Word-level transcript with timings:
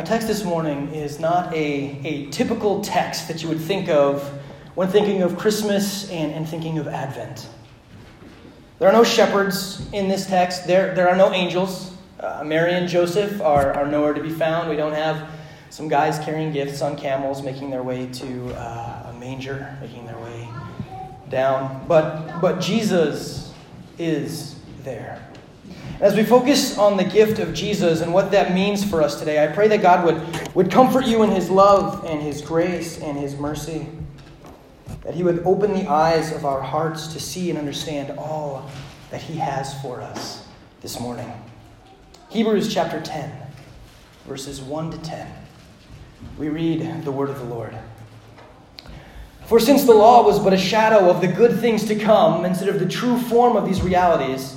Our 0.00 0.06
text 0.06 0.28
this 0.28 0.44
morning 0.44 0.94
is 0.94 1.20
not 1.20 1.52
a, 1.52 2.00
a 2.06 2.30
typical 2.30 2.80
text 2.80 3.28
that 3.28 3.42
you 3.42 3.50
would 3.50 3.60
think 3.60 3.90
of 3.90 4.26
when 4.74 4.88
thinking 4.88 5.20
of 5.20 5.36
Christmas 5.36 6.08
and, 6.08 6.32
and 6.32 6.48
thinking 6.48 6.78
of 6.78 6.88
Advent. 6.88 7.46
There 8.78 8.88
are 8.88 8.94
no 8.94 9.04
shepherds 9.04 9.86
in 9.92 10.08
this 10.08 10.24
text, 10.24 10.66
there, 10.66 10.94
there 10.94 11.10
are 11.10 11.16
no 11.18 11.34
angels. 11.34 11.94
Uh, 12.18 12.42
Mary 12.46 12.72
and 12.72 12.88
Joseph 12.88 13.42
are, 13.42 13.74
are 13.74 13.86
nowhere 13.86 14.14
to 14.14 14.22
be 14.22 14.30
found. 14.30 14.70
We 14.70 14.76
don't 14.76 14.94
have 14.94 15.28
some 15.68 15.86
guys 15.86 16.18
carrying 16.20 16.50
gifts 16.50 16.80
on 16.80 16.96
camels 16.96 17.42
making 17.42 17.68
their 17.68 17.82
way 17.82 18.06
to 18.06 18.54
uh, 18.54 19.12
a 19.14 19.18
manger, 19.20 19.76
making 19.82 20.06
their 20.06 20.18
way 20.20 20.48
down. 21.28 21.84
But, 21.86 22.40
but 22.40 22.58
Jesus 22.58 23.52
is 23.98 24.58
there. 24.82 25.29
As 26.00 26.16
we 26.16 26.24
focus 26.24 26.78
on 26.78 26.96
the 26.96 27.04
gift 27.04 27.38
of 27.40 27.52
Jesus 27.52 28.00
and 28.00 28.14
what 28.14 28.30
that 28.30 28.54
means 28.54 28.82
for 28.82 29.02
us 29.02 29.18
today, 29.18 29.44
I 29.44 29.48
pray 29.48 29.68
that 29.68 29.82
God 29.82 30.06
would, 30.06 30.54
would 30.54 30.70
comfort 30.70 31.04
you 31.04 31.22
in 31.24 31.30
His 31.30 31.50
love 31.50 32.06
and 32.06 32.22
His 32.22 32.40
grace 32.40 32.98
and 33.02 33.18
His 33.18 33.36
mercy. 33.36 33.86
That 35.02 35.12
He 35.12 35.22
would 35.22 35.40
open 35.40 35.74
the 35.74 35.86
eyes 35.90 36.32
of 36.32 36.46
our 36.46 36.62
hearts 36.62 37.08
to 37.08 37.20
see 37.20 37.50
and 37.50 37.58
understand 37.58 38.18
all 38.18 38.70
that 39.10 39.20
He 39.20 39.36
has 39.36 39.78
for 39.82 40.00
us 40.00 40.46
this 40.80 40.98
morning. 40.98 41.30
Hebrews 42.30 42.72
chapter 42.72 42.98
10, 42.98 43.30
verses 44.26 44.62
1 44.62 44.92
to 44.92 44.98
10. 45.02 45.30
We 46.38 46.48
read 46.48 47.04
the 47.04 47.12
word 47.12 47.28
of 47.28 47.38
the 47.38 47.44
Lord. 47.44 47.76
For 49.44 49.60
since 49.60 49.84
the 49.84 49.92
law 49.92 50.24
was 50.24 50.38
but 50.38 50.54
a 50.54 50.58
shadow 50.58 51.10
of 51.10 51.20
the 51.20 51.28
good 51.28 51.60
things 51.60 51.84
to 51.88 51.94
come 51.94 52.46
instead 52.46 52.70
of 52.70 52.80
the 52.80 52.88
true 52.88 53.18
form 53.18 53.54
of 53.54 53.66
these 53.66 53.82
realities, 53.82 54.56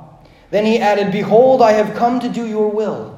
Then 0.51 0.65
he 0.65 0.79
added, 0.79 1.11
Behold, 1.11 1.61
I 1.61 1.71
have 1.71 1.95
come 1.95 2.19
to 2.19 2.29
do 2.29 2.45
your 2.45 2.69
will. 2.69 3.17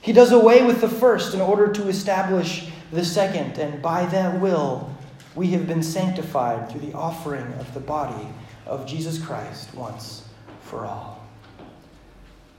He 0.00 0.12
does 0.12 0.32
away 0.32 0.64
with 0.64 0.80
the 0.80 0.88
first 0.88 1.34
in 1.34 1.40
order 1.40 1.70
to 1.72 1.88
establish 1.88 2.68
the 2.90 3.04
second, 3.04 3.58
and 3.58 3.80
by 3.82 4.06
that 4.06 4.40
will 4.40 4.90
we 5.34 5.48
have 5.48 5.68
been 5.68 5.82
sanctified 5.82 6.70
through 6.70 6.80
the 6.80 6.94
offering 6.94 7.46
of 7.54 7.72
the 7.74 7.80
body 7.80 8.26
of 8.66 8.86
Jesus 8.86 9.22
Christ 9.22 9.74
once 9.74 10.26
for 10.62 10.86
all. 10.86 11.26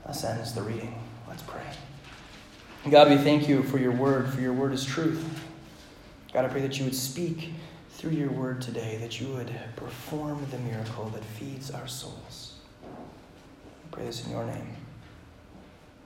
Thus 0.06 0.24
ends 0.24 0.54
the 0.54 0.62
reading. 0.62 0.94
Let's 1.28 1.42
pray. 1.42 1.62
God, 2.88 3.10
we 3.10 3.18
thank 3.18 3.48
you 3.48 3.62
for 3.64 3.78
your 3.78 3.92
word, 3.92 4.28
for 4.32 4.40
your 4.40 4.52
word 4.52 4.72
is 4.72 4.84
truth. 4.84 5.22
God, 6.32 6.44
I 6.44 6.48
pray 6.48 6.62
that 6.62 6.78
you 6.78 6.84
would 6.84 6.94
speak 6.94 7.50
through 7.90 8.12
your 8.12 8.30
word 8.30 8.62
today, 8.62 8.96
that 9.00 9.20
you 9.20 9.28
would 9.34 9.52
perform 9.76 10.46
the 10.50 10.58
miracle 10.58 11.10
that 11.10 11.24
feeds 11.24 11.70
our 11.70 11.86
souls. 11.86 12.49
Pray 14.00 14.06
this 14.06 14.24
in 14.24 14.32
your 14.32 14.46
name. 14.46 14.76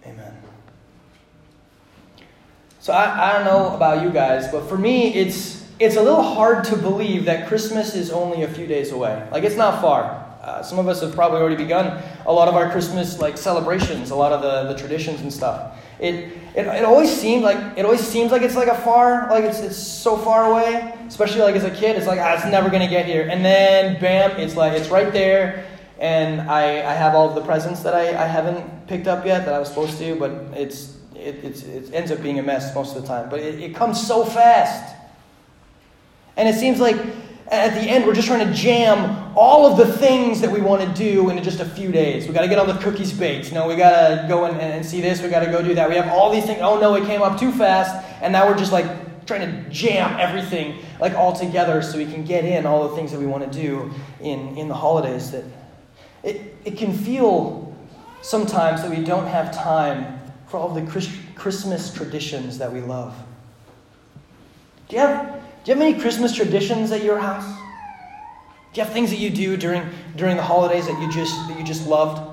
Amen. 0.05 0.35
So 2.81 2.93
I, 2.93 3.31
I 3.31 3.33
don't 3.35 3.45
know 3.45 3.77
about 3.77 4.03
you 4.03 4.11
guys, 4.11 4.49
but 4.51 4.69
for 4.69 4.77
me, 4.77 5.15
it's 5.15 5.65
it's 5.79 5.95
a 5.95 6.03
little 6.03 6.25
hard 6.25 6.65
to 6.65 6.77
believe 6.77 7.25
that 7.27 7.47
Christmas 7.47 7.95
is 7.95 8.11
only 8.11 8.43
a 8.43 8.49
few 8.49 8.67
days 8.67 8.91
away. 8.91 9.25
Like 9.31 9.45
it's 9.45 9.55
not 9.55 9.81
far. 9.81 10.27
Uh, 10.43 10.61
some 10.61 10.81
of 10.81 10.89
us 10.89 11.03
have 11.03 11.15
probably 11.15 11.39
already 11.39 11.55
begun 11.55 12.03
a 12.27 12.33
lot 12.33 12.49
of 12.49 12.57
our 12.57 12.69
Christmas 12.69 13.21
like 13.21 13.39
celebrations, 13.39 14.11
a 14.11 14.17
lot 14.17 14.33
of 14.33 14.43
the, 14.43 14.73
the 14.73 14.77
traditions 14.77 15.21
and 15.21 15.33
stuff. 15.33 15.79
It, 16.01 16.33
it, 16.57 16.67
it 16.67 16.85
always 16.85 17.13
seemed 17.13 17.45
like 17.45 17.79
it 17.79 17.85
always 17.85 18.01
seems 18.01 18.33
like 18.33 18.43
it's 18.43 18.57
like 18.57 18.67
a 18.67 18.79
far 18.79 19.31
like 19.31 19.45
it's, 19.45 19.61
it's 19.61 19.79
so 19.79 20.17
far 20.17 20.51
away 20.51 20.93
especially 21.07 21.43
like 21.43 21.55
as 21.55 21.63
a 21.63 21.71
kid 21.71 21.95
it's 21.95 22.09
like 22.09 22.19
ah, 22.19 22.35
it's 22.35 22.45
never 22.47 22.69
gonna 22.69 22.89
get 22.89 23.07
here 23.07 23.29
and 23.31 23.45
then 23.45 24.01
bam 24.01 24.33
it's 24.33 24.57
like 24.57 24.73
it's 24.73 24.89
right 24.89 25.13
there 25.13 25.74
and 25.99 26.41
I, 26.51 26.91
I 26.91 26.95
have 26.95 27.15
all 27.15 27.33
the 27.35 27.41
presents 27.41 27.81
that 27.81 27.95
I, 27.95 28.09
I 28.09 28.27
haven't 28.27 28.87
picked 28.87 29.07
up 29.07 29.25
yet 29.25 29.45
that 29.45 29.55
I 29.55 29.59
was 29.59 29.69
supposed 29.69 29.99
to, 29.99 30.17
but 30.17 30.31
it's, 30.59 30.97
it, 31.15 31.37
it's, 31.45 31.63
it 31.63 31.95
ends 31.95 32.11
up 32.11 32.23
being 32.23 32.39
a 32.39 32.43
mess 32.43 32.75
most 32.75 32.97
of 32.97 33.03
the 33.03 33.09
time. 33.09 33.29
But 33.31 33.41
it, 33.41 33.61
it 33.61 33.75
comes 33.75 34.05
so 34.05 34.25
fast. 34.25 34.97
And 36.37 36.49
it 36.49 36.59
seems 36.59 36.81
like 36.81 36.97
at 37.49 37.75
the 37.75 37.81
end, 37.81 38.07
we're 38.07 38.15
just 38.15 38.27
trying 38.27 38.47
to 38.47 38.53
jam 38.53 39.33
all 39.37 39.67
of 39.67 39.77
the 39.77 39.93
things 39.99 40.41
that 40.41 40.51
we 40.51 40.61
want 40.61 40.83
to 40.83 40.89
do 40.95 41.31
into 41.31 41.43
just 41.43 41.61
a 41.61 41.65
few 41.65 41.93
days. 41.93 42.27
We 42.27 42.35
got 42.35 42.43
to 42.43 42.49
get 42.49 42.59
all 42.59 42.67
the 42.67 42.79
cookies 42.79 43.13
baked. 43.13 43.53
Know, 43.53 43.69
we 43.69 43.77
got 43.77 44.23
to 44.23 44.29
go 44.29 44.47
and, 44.47 44.61
and 44.61 44.85
see 44.85 45.01
this. 45.01 45.23
We 45.23 45.29
got 45.29 45.45
to 45.45 45.51
go 45.51 45.63
do 45.63 45.75
that. 45.75 45.89
We 45.89 45.97
have 45.97 46.09
all 46.09 46.33
these 46.33 46.45
things. 46.45 46.61
Oh 46.63 46.81
no, 46.81 46.95
it 46.97 47.05
came 47.07 47.23
up 47.23 47.39
too 47.39 47.53
fast, 47.53 48.05
and 48.23 48.33
now 48.33 48.49
we're 48.49 48.59
just 48.59 48.73
like 48.73 48.87
trying 49.27 49.41
to 49.41 49.71
jam 49.71 50.19
everything 50.19 50.79
like 51.01 51.15
all 51.15 51.33
together 51.33 51.81
so 51.83 51.97
we 51.97 52.05
can 52.05 52.25
get 52.25 52.45
in 52.45 52.67
all 52.67 52.89
the 52.89 52.97
things 52.97 53.11
that 53.13 53.19
we 53.19 53.27
want 53.27 53.51
to 53.51 53.59
do 53.59 53.91
in 54.21 54.57
in 54.57 54.69
the 54.69 54.75
holidays 54.75 55.31
that 55.31 55.45
it, 56.25 56.57
it 56.65 56.77
can 56.79 56.93
feel 56.93 57.75
sometimes 58.23 58.83
that 58.83 58.91
we 58.91 59.05
don't 59.05 59.27
have 59.27 59.55
time 59.55 60.21
for 60.49 60.57
all 60.57 60.71
the 60.71 60.83
Christ, 60.83 61.11
Christmas 61.35 61.93
traditions 61.93 62.59
that 62.59 62.73
we 62.73 62.81
love. 62.81 63.15
Do 64.89 64.97
you, 64.97 65.03
have, 65.03 65.35
do 65.65 65.73
you 65.73 65.79
have 65.79 65.83
any 65.83 66.01
Christmas 66.01 66.35
traditions 66.35 66.91
at 66.93 67.05
your 67.05 67.19
house? 67.19 67.45
Do 68.73 68.81
you 68.81 68.85
have 68.85 68.93
things 68.93 69.11
that 69.11 69.19
you 69.19 69.31
do 69.31 69.57
during, 69.57 69.89
during 70.17 70.37
the 70.37 70.43
holidays 70.43 70.87
that 70.87 71.01
you 71.01 71.13
just, 71.13 71.35
that 71.49 71.59
you 71.59 71.65
just 71.65 71.87
loved? 71.87 72.31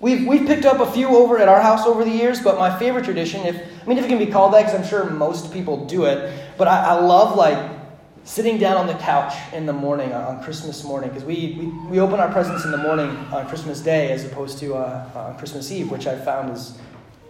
We've, 0.00 0.26
we've 0.26 0.46
picked 0.46 0.64
up 0.64 0.80
a 0.80 0.90
few 0.90 1.08
over 1.08 1.38
at 1.38 1.48
our 1.48 1.60
house 1.60 1.86
over 1.86 2.04
the 2.04 2.10
years, 2.10 2.40
but 2.40 2.58
my 2.58 2.76
favorite 2.78 3.04
tradition, 3.04 3.46
if 3.46 3.56
I 3.56 3.86
mean 3.86 3.98
if 3.98 4.04
it 4.04 4.08
can 4.08 4.18
be 4.18 4.26
called 4.26 4.54
that, 4.54 4.66
because 4.66 4.74
I'm 4.74 4.86
sure 4.86 5.08
most 5.10 5.52
people 5.52 5.86
do 5.86 6.06
it, 6.06 6.32
but 6.56 6.68
I, 6.68 6.86
I 6.86 7.00
love 7.00 7.36
like 7.36 7.79
sitting 8.24 8.58
down 8.58 8.76
on 8.76 8.86
the 8.86 8.94
couch 8.94 9.34
in 9.52 9.66
the 9.66 9.72
morning 9.72 10.12
on 10.12 10.42
Christmas 10.42 10.84
morning, 10.84 11.08
because 11.08 11.24
we, 11.24 11.56
we, 11.58 11.66
we 11.90 12.00
open 12.00 12.20
our 12.20 12.30
presents 12.30 12.64
in 12.64 12.70
the 12.70 12.78
morning 12.78 13.08
on 13.32 13.46
Christmas 13.48 13.80
Day 13.80 14.12
as 14.12 14.24
opposed 14.24 14.58
to 14.58 14.74
uh, 14.74 15.08
on 15.14 15.38
Christmas 15.38 15.70
Eve, 15.72 15.90
which 15.90 16.06
I 16.06 16.18
found 16.18 16.54
is, 16.54 16.78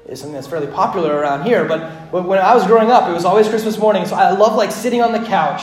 is 0.08 0.20
something 0.20 0.34
that's 0.34 0.46
fairly 0.46 0.66
popular 0.66 1.14
around 1.14 1.44
here. 1.44 1.64
But, 1.64 2.10
but 2.10 2.26
when 2.26 2.38
I 2.38 2.54
was 2.54 2.66
growing 2.66 2.90
up, 2.90 3.08
it 3.08 3.12
was 3.12 3.24
always 3.24 3.48
Christmas 3.48 3.78
morning, 3.78 4.04
so 4.04 4.16
I 4.16 4.32
love 4.32 4.56
like 4.56 4.72
sitting 4.72 5.00
on 5.00 5.12
the 5.12 5.26
couch 5.26 5.62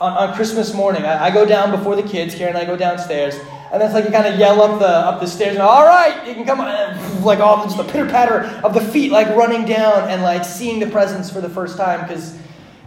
on, 0.00 0.12
on 0.12 0.34
Christmas 0.34 0.72
morning. 0.72 1.02
I, 1.02 1.26
I 1.26 1.30
go 1.30 1.44
down 1.44 1.70
before 1.70 1.96
the 1.96 2.02
kids, 2.02 2.34
Karen 2.34 2.54
and 2.54 2.62
I 2.62 2.64
go 2.64 2.76
downstairs, 2.76 3.34
and 3.72 3.80
that's 3.80 3.94
like 3.94 4.04
you 4.04 4.10
kind 4.10 4.26
of 4.26 4.38
yell 4.38 4.60
up 4.62 4.80
the 4.80 4.88
up 4.88 5.20
the 5.20 5.26
stairs 5.26 5.52
and 5.52 5.62
all 5.62 5.84
right, 5.84 6.26
you 6.26 6.34
can 6.34 6.44
come 6.44 6.60
on, 6.60 7.22
like 7.22 7.38
all 7.38 7.64
just 7.64 7.76
the 7.76 7.84
pitter 7.84 8.06
patter 8.06 8.44
of 8.64 8.74
the 8.74 8.80
feet 8.80 9.12
like 9.12 9.28
running 9.36 9.64
down 9.64 10.08
and 10.08 10.22
like 10.22 10.44
seeing 10.44 10.80
the 10.80 10.86
presents 10.86 11.30
for 11.30 11.40
the 11.40 11.48
first 11.48 11.76
time 11.76 12.00
because 12.06 12.36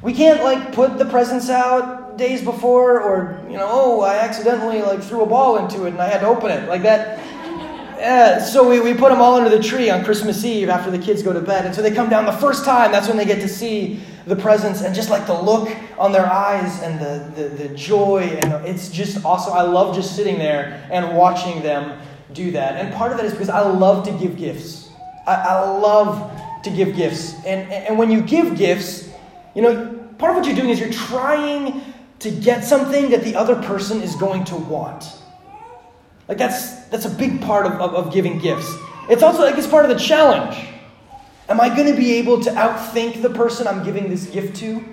we 0.03 0.13
can't 0.13 0.43
like 0.43 0.73
put 0.73 0.97
the 0.97 1.05
presents 1.05 1.49
out 1.49 2.17
days 2.17 2.43
before 2.43 2.99
or, 2.99 3.41
you 3.49 3.55
know, 3.55 3.67
oh, 3.71 4.01
I 4.01 4.17
accidentally 4.17 4.81
like 4.81 5.01
threw 5.01 5.23
a 5.23 5.25
ball 5.25 5.57
into 5.57 5.85
it 5.85 5.93
and 5.93 6.01
I 6.01 6.07
had 6.07 6.19
to 6.19 6.27
open 6.27 6.51
it. 6.51 6.67
Like 6.67 6.83
that. 6.83 7.19
Yeah, 7.97 8.43
so 8.43 8.67
we, 8.69 8.81
we 8.81 8.93
put 8.93 9.09
them 9.09 9.21
all 9.21 9.35
under 9.35 9.49
the 9.49 9.63
tree 9.63 9.89
on 9.89 10.03
Christmas 10.03 10.43
Eve 10.43 10.67
after 10.67 10.91
the 10.91 10.99
kids 10.99 11.23
go 11.23 11.31
to 11.31 11.39
bed. 11.39 11.65
And 11.65 11.73
so 11.73 11.81
they 11.81 11.89
come 11.89 12.09
down 12.09 12.25
the 12.25 12.33
first 12.33 12.65
time. 12.65 12.91
That's 12.91 13.07
when 13.07 13.15
they 13.15 13.23
get 13.23 13.39
to 13.39 13.47
see 13.47 14.01
the 14.25 14.35
presents 14.35 14.81
and 14.81 14.93
just 14.93 15.09
like 15.09 15.25
the 15.25 15.41
look 15.41 15.73
on 15.97 16.11
their 16.11 16.25
eyes 16.25 16.81
and 16.81 16.99
the, 16.99 17.41
the, 17.41 17.49
the 17.49 17.73
joy. 17.73 18.23
And 18.23 18.67
it's 18.67 18.89
just 18.89 19.23
awesome. 19.23 19.53
I 19.53 19.61
love 19.61 19.95
just 19.95 20.17
sitting 20.17 20.37
there 20.37 20.85
and 20.91 21.15
watching 21.15 21.63
them 21.63 21.97
do 22.33 22.51
that. 22.51 22.75
And 22.75 22.93
part 22.93 23.13
of 23.13 23.17
that 23.19 23.25
is 23.25 23.31
because 23.31 23.49
I 23.49 23.61
love 23.61 24.05
to 24.07 24.11
give 24.11 24.37
gifts. 24.37 24.89
I, 25.25 25.35
I 25.35 25.69
love 25.69 26.41
to 26.63 26.69
give 26.71 26.93
gifts. 26.93 27.35
And, 27.45 27.71
and 27.71 27.97
when 27.97 28.11
you 28.11 28.21
give 28.21 28.57
gifts, 28.57 29.09
you 29.55 29.61
know, 29.61 29.92
part 30.17 30.31
of 30.31 30.37
what 30.37 30.45
you're 30.45 30.55
doing 30.55 30.69
is 30.69 30.79
you're 30.79 30.91
trying 30.91 31.81
to 32.19 32.31
get 32.31 32.63
something 32.63 33.09
that 33.09 33.23
the 33.23 33.35
other 33.35 33.55
person 33.55 34.01
is 34.01 34.15
going 34.15 34.43
to 34.45 34.55
want. 34.55 35.05
Like 36.27 36.37
that's 36.37 36.85
that's 36.85 37.05
a 37.05 37.09
big 37.09 37.41
part 37.41 37.65
of, 37.65 37.73
of, 37.73 37.93
of 37.95 38.13
giving 38.13 38.39
gifts. 38.39 38.73
It's 39.09 39.23
also 39.23 39.41
like 39.41 39.57
it's 39.57 39.67
part 39.67 39.85
of 39.85 39.91
the 39.91 40.01
challenge. 40.01 40.57
Am 41.49 41.59
I 41.59 41.67
going 41.67 41.91
to 41.91 41.97
be 41.97 42.13
able 42.13 42.41
to 42.41 42.49
outthink 42.51 43.21
the 43.21 43.29
person 43.29 43.67
I'm 43.67 43.83
giving 43.83 44.09
this 44.09 44.27
gift 44.27 44.55
to? 44.57 44.83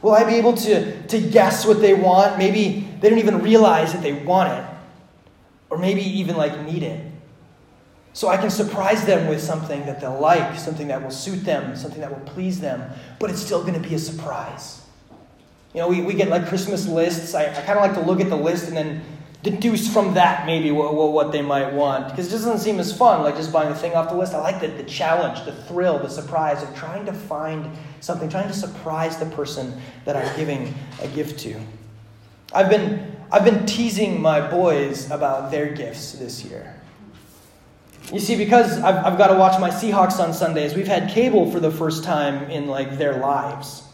Will 0.00 0.12
I 0.12 0.24
be 0.24 0.34
able 0.34 0.54
to, 0.54 1.06
to 1.06 1.20
guess 1.20 1.64
what 1.64 1.80
they 1.80 1.94
want? 1.94 2.38
Maybe 2.38 2.88
they 3.00 3.10
don't 3.10 3.18
even 3.18 3.40
realize 3.40 3.92
that 3.92 4.02
they 4.02 4.14
want 4.14 4.52
it, 4.52 4.64
or 5.70 5.78
maybe 5.78 6.02
even 6.02 6.36
like 6.36 6.60
need 6.64 6.82
it. 6.82 7.11
So 8.14 8.28
I 8.28 8.36
can 8.36 8.50
surprise 8.50 9.06
them 9.06 9.26
with 9.28 9.40
something 9.40 9.86
that 9.86 10.00
they'll 10.00 10.20
like, 10.20 10.58
something 10.58 10.88
that 10.88 11.02
will 11.02 11.10
suit 11.10 11.44
them, 11.44 11.74
something 11.76 12.00
that 12.00 12.10
will 12.10 12.32
please 12.32 12.60
them, 12.60 12.90
but 13.18 13.30
it's 13.30 13.40
still 13.40 13.62
going 13.62 13.80
to 13.80 13.88
be 13.88 13.94
a 13.94 13.98
surprise. 13.98 14.82
You 15.74 15.80
know, 15.80 15.88
we, 15.88 16.02
we 16.02 16.12
get 16.12 16.28
like 16.28 16.46
Christmas 16.46 16.86
lists. 16.86 17.34
I, 17.34 17.46
I 17.46 17.62
kind 17.62 17.78
of 17.78 17.82
like 17.82 17.94
to 17.94 18.02
look 18.02 18.20
at 18.20 18.28
the 18.28 18.36
list 18.36 18.68
and 18.68 18.76
then 18.76 19.02
deduce 19.42 19.92
from 19.92 20.14
that 20.14 20.46
maybe 20.46 20.70
what, 20.70 20.94
what, 20.94 21.32
they 21.32 21.40
might 21.40 21.72
want. 21.72 22.10
Because 22.10 22.28
it 22.28 22.32
doesn't 22.32 22.58
seem 22.58 22.78
as 22.78 22.96
fun, 22.96 23.22
like 23.22 23.36
just 23.36 23.50
buying 23.50 23.72
a 23.72 23.74
thing 23.74 23.94
off 23.94 24.10
the 24.10 24.16
list. 24.16 24.34
I 24.34 24.40
like 24.40 24.60
the, 24.60 24.68
the 24.68 24.84
challenge, 24.84 25.44
the 25.46 25.52
thrill, 25.64 25.98
the 25.98 26.10
surprise 26.10 26.62
of 26.62 26.74
trying 26.76 27.06
to 27.06 27.12
find 27.12 27.66
something, 28.00 28.28
trying 28.28 28.48
to 28.48 28.54
surprise 28.54 29.16
the 29.16 29.26
person 29.26 29.80
that 30.04 30.16
I'm 30.16 30.36
giving 30.36 30.74
a 31.00 31.08
gift 31.08 31.40
to. 31.40 31.58
I've 32.52 32.68
been, 32.68 33.16
I've 33.32 33.44
been 33.44 33.64
teasing 33.64 34.20
my 34.20 34.46
boys 34.46 35.10
about 35.10 35.50
their 35.50 35.72
gifts 35.72 36.12
this 36.12 36.44
year. 36.44 36.74
You 38.10 38.18
see, 38.18 38.36
because 38.36 38.78
I've, 38.80 39.04
I've 39.04 39.18
got 39.18 39.28
to 39.28 39.34
watch 39.34 39.60
my 39.60 39.70
Seahawks 39.70 40.18
on 40.18 40.32
Sundays, 40.34 40.74
we've 40.74 40.88
had 40.88 41.10
cable 41.10 41.50
for 41.50 41.60
the 41.60 41.70
first 41.70 42.04
time 42.04 42.50
in 42.50 42.66
like 42.66 42.98
their 42.98 43.18
lives. 43.18 43.84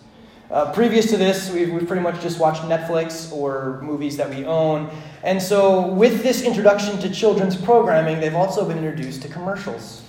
Uh, 0.51 0.73
previous 0.73 1.11
to 1.11 1.19
this, 1.19 1.53
we've, 1.53 1.71
we've 1.71 1.87
pretty 1.87 2.03
much 2.03 2.21
just 2.23 2.41
watched 2.41 2.63
Netflix 2.63 3.31
or 3.33 3.81
movies 3.83 4.17
that 4.17 4.31
we 4.31 4.47
own. 4.47 4.89
And 5.23 5.43
so, 5.43 5.89
with 5.89 6.23
this 6.23 6.43
introduction 6.43 6.99
to 7.01 7.11
children's 7.11 7.55
programming, 7.55 8.19
they've 8.19 8.35
also 8.35 8.67
been 8.67 8.79
introduced 8.79 9.21
to 9.23 9.29
commercials. 9.29 10.03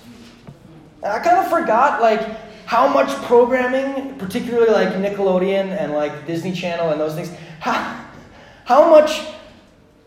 And 1.02 1.12
I 1.12 1.18
kind 1.18 1.38
of 1.38 1.48
forgot, 1.50 2.00
like, 2.00 2.22
how 2.70 2.86
much 2.86 3.08
programming, 3.24 4.16
particularly 4.16 4.70
like 4.70 4.90
Nickelodeon 4.90 5.76
and 5.76 5.92
like 5.92 6.24
Disney 6.24 6.52
Channel 6.52 6.90
and 6.90 7.00
those 7.00 7.16
things, 7.16 7.28
how, 7.58 8.06
how 8.64 8.88
much 8.88 9.22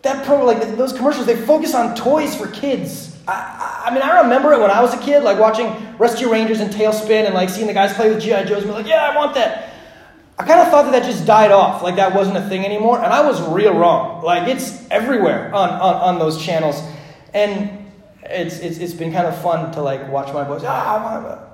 that 0.02 0.26
pro, 0.26 0.46
like 0.46 0.62
those 0.78 0.94
commercials, 0.94 1.26
they 1.26 1.36
focus 1.36 1.76
on 1.76 1.94
toys 1.94 2.36
for 2.36 2.48
kids. 2.48 3.13
I, 3.28 3.86
I 3.88 3.94
mean, 3.94 4.02
I 4.02 4.22
remember 4.22 4.54
it 4.54 4.60
when 4.60 4.72
I 4.72 4.82
was 4.82 4.94
a 4.94 4.98
kid, 4.98 5.24
like 5.24 5.40
watching 5.40 5.98
Rescue 5.98 6.32
Rangers 6.32 6.60
and 6.60 6.72
TaleSpin 6.72 7.26
and 7.26 7.34
like 7.34 7.50
seeing 7.50 7.68
the 7.68 7.74
guys 7.74 7.94
play 7.94 8.10
with 8.10 8.22
G.I. 8.22 8.44
Joes 8.44 8.64
and 8.64 8.68
be 8.68 8.72
like, 8.72 8.88
yeah, 8.88 9.10
I 9.10 9.16
want 9.16 9.34
that. 9.36 9.74
I 10.38 10.46
kind 10.46 10.62
of 10.62 10.70
thought 10.70 10.84
that 10.84 10.92
that 10.92 11.04
just 11.04 11.26
died 11.26 11.52
off, 11.52 11.84
like 11.84 11.96
that 11.98 12.16
wasn't 12.16 12.38
a 12.38 12.50
thing 12.50 12.66
anymore, 12.66 12.98
and 12.98 13.14
I 13.14 13.26
was 13.26 13.42
real 13.50 13.74
wrong. 13.74 14.24
Like 14.24 14.48
it's 14.48 14.90
everywhere 14.90 15.54
on, 15.54 15.70
on, 15.70 15.96
on 15.96 16.20
those 16.20 16.44
channels, 16.44 16.82
and 17.34 17.86
it's, 18.24 18.58
it's, 18.60 18.78
it's 18.80 18.94
been 18.94 19.14
kind 19.14 19.28
of 19.28 19.40
fun 19.42 19.72
to 19.74 19.82
like 19.82 20.10
watch 20.10 20.34
my 20.34 20.44
boys. 20.44 20.64
Ah, 20.66 21.50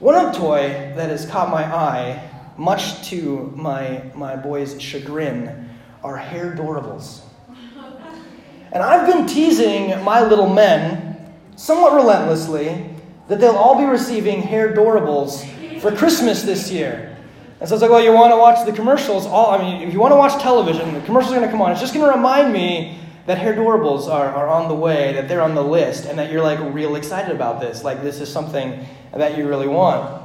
one 0.00 0.34
toy 0.34 0.92
that 0.96 1.10
has 1.10 1.26
caught 1.26 1.48
my 1.48 1.62
eye, 1.64 2.28
much 2.56 3.08
to 3.10 3.52
my, 3.54 4.10
my 4.16 4.34
boys' 4.34 4.82
chagrin, 4.82 5.70
are 6.02 6.18
Hairdorables. 6.18 7.20
And 8.72 8.82
I've 8.82 9.06
been 9.06 9.26
teasing 9.26 10.02
my 10.02 10.22
little 10.22 10.48
men, 10.48 11.32
somewhat 11.56 11.94
relentlessly, 11.94 12.90
that 13.28 13.38
they'll 13.38 13.56
all 13.56 13.78
be 13.78 13.84
receiving 13.84 14.42
Hairdorables 14.42 15.80
for 15.80 15.94
Christmas 15.94 16.42
this 16.42 16.70
year. 16.70 17.16
And 17.60 17.68
so 17.68 17.74
it's 17.74 17.82
like, 17.82 17.90
well, 17.90 18.02
you 18.02 18.12
want 18.12 18.32
to 18.32 18.38
watch 18.38 18.66
the 18.66 18.72
commercials? 18.72 19.26
All 19.26 19.50
I 19.50 19.58
mean, 19.58 19.86
if 19.86 19.92
you 19.92 20.00
want 20.00 20.12
to 20.12 20.16
watch 20.16 20.42
television, 20.42 20.94
the 20.94 21.00
commercials 21.02 21.32
are 21.32 21.36
going 21.36 21.46
to 21.46 21.50
come 21.52 21.62
on. 21.62 21.70
It's 21.70 21.80
just 21.80 21.94
going 21.94 22.04
to 22.04 22.16
remind 22.16 22.52
me 22.52 22.98
that 23.26 23.38
Hairdorables 23.38 24.08
are, 24.08 24.28
are 24.28 24.48
on 24.48 24.68
the 24.68 24.74
way, 24.74 25.12
that 25.12 25.28
they're 25.28 25.42
on 25.42 25.54
the 25.54 25.62
list, 25.62 26.06
and 26.06 26.18
that 26.18 26.32
you're 26.32 26.42
like 26.42 26.58
real 26.74 26.96
excited 26.96 27.34
about 27.34 27.60
this. 27.60 27.84
Like 27.84 28.02
this 28.02 28.20
is 28.20 28.32
something 28.32 28.84
that 29.14 29.38
you 29.38 29.48
really 29.48 29.68
want. 29.68 30.22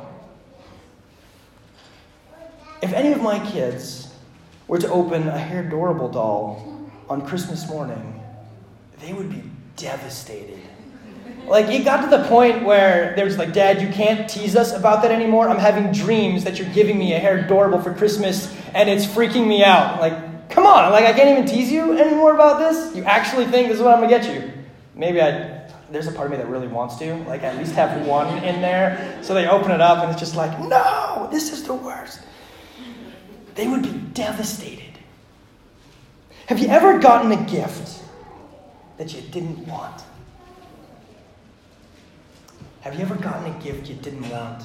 If 2.82 2.94
any 2.94 3.12
of 3.12 3.22
my 3.22 3.46
kids 3.52 4.14
were 4.68 4.80
to 4.80 4.90
open 4.90 5.28
a 5.28 5.38
Hairdorable 5.38 6.12
doll 6.12 6.90
on 7.10 7.26
Christmas 7.26 7.68
morning, 7.70 8.17
they 9.00 9.14
would 9.14 9.30
be 9.30 9.44
devastated. 9.76 10.60
Like, 11.46 11.68
it 11.68 11.86
got 11.86 12.02
to 12.02 12.18
the 12.18 12.28
point 12.28 12.66
where 12.66 13.14
there's 13.16 13.38
like, 13.38 13.54
Dad, 13.54 13.82
you 13.82 13.88
can't 13.88 14.30
tease 14.30 14.56
us 14.58 14.74
about 14.74 15.02
that 15.04 15.12
anymore. 15.12 15.48
I'm 15.48 15.58
having 15.58 15.94
dreams 15.94 16.44
that 16.44 16.60
you're 16.60 16.70
giving 16.74 16.98
me 16.98 17.14
a 17.14 17.20
Hairdorable 17.22 17.82
for 17.82 17.94
Christmas, 17.94 18.54
and 18.74 18.90
it's 18.90 19.06
freaking 19.06 19.48
me 19.48 19.64
out. 19.64 20.02
Like, 20.02 20.50
come 20.50 20.66
on, 20.66 20.92
like, 20.92 21.06
I 21.06 21.14
can't 21.14 21.30
even 21.30 21.46
tease 21.46 21.72
you 21.72 21.98
anymore 21.98 22.34
about 22.34 22.60
this? 22.60 22.94
You 22.96 23.04
actually 23.04 23.46
think 23.46 23.70
this 23.70 23.78
is 23.78 23.84
what 23.84 23.94
I'm 23.94 24.02
gonna 24.02 24.10
get 24.10 24.34
you? 24.34 24.52
Maybe 24.94 25.22
I, 25.22 25.70
there's 25.90 26.08
a 26.08 26.12
part 26.12 26.26
of 26.26 26.32
me 26.32 26.38
that 26.38 26.50
really 26.50 26.68
wants 26.68 26.98
to, 26.98 27.16
like, 27.24 27.44
at 27.44 27.56
least 27.58 27.74
have 27.76 28.06
one 28.06 28.44
in 28.44 28.62
there. 28.62 29.18
So 29.22 29.34
they 29.34 29.48
open 29.48 29.72
it 29.72 29.80
up, 29.80 30.00
and 30.00 30.12
it's 30.12 30.20
just 30.20 30.36
like, 30.36 30.60
no, 30.60 31.30
this 31.32 31.54
is 31.54 31.64
the 31.64 31.74
worst. 31.74 32.20
They 33.56 33.68
would 33.68 33.84
be 33.84 33.94
devastated. 34.14 34.84
Have 36.48 36.60
you 36.60 36.68
ever 36.68 37.00
gotten 37.00 37.32
a 37.32 37.42
gift? 37.50 38.04
That 38.98 39.14
you 39.14 39.22
didn't 39.22 39.68
want? 39.68 40.04
Have 42.82 42.96
you 42.96 43.02
ever 43.02 43.16
gotten 43.16 43.54
a 43.54 43.64
gift 43.64 43.88
you 43.88 43.96
didn't 43.96 44.30
want? 44.30 44.64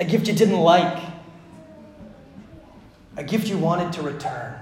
A 0.00 0.04
gift 0.04 0.26
you 0.28 0.34
didn't 0.34 0.58
like? 0.58 1.02
A 3.16 3.24
gift 3.24 3.48
you 3.48 3.58
wanted 3.58 3.92
to 3.94 4.02
return? 4.02 4.54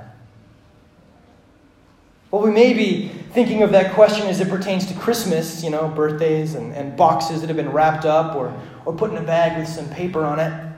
Well, 2.30 2.42
we 2.42 2.50
may 2.50 2.74
be 2.74 3.08
thinking 3.32 3.62
of 3.62 3.70
that 3.72 3.94
question 3.94 4.26
as 4.26 4.40
it 4.40 4.48
pertains 4.48 4.86
to 4.86 4.94
Christmas, 4.94 5.62
you 5.62 5.70
know, 5.70 5.88
birthdays 5.88 6.54
and, 6.54 6.72
and 6.74 6.96
boxes 6.96 7.40
that 7.40 7.46
have 7.46 7.56
been 7.56 7.70
wrapped 7.70 8.04
up 8.04 8.34
or, 8.34 8.52
or 8.84 8.92
put 8.92 9.10
in 9.10 9.16
a 9.16 9.22
bag 9.22 9.58
with 9.58 9.68
some 9.68 9.88
paper 9.88 10.24
on 10.24 10.40
it. 10.40 10.72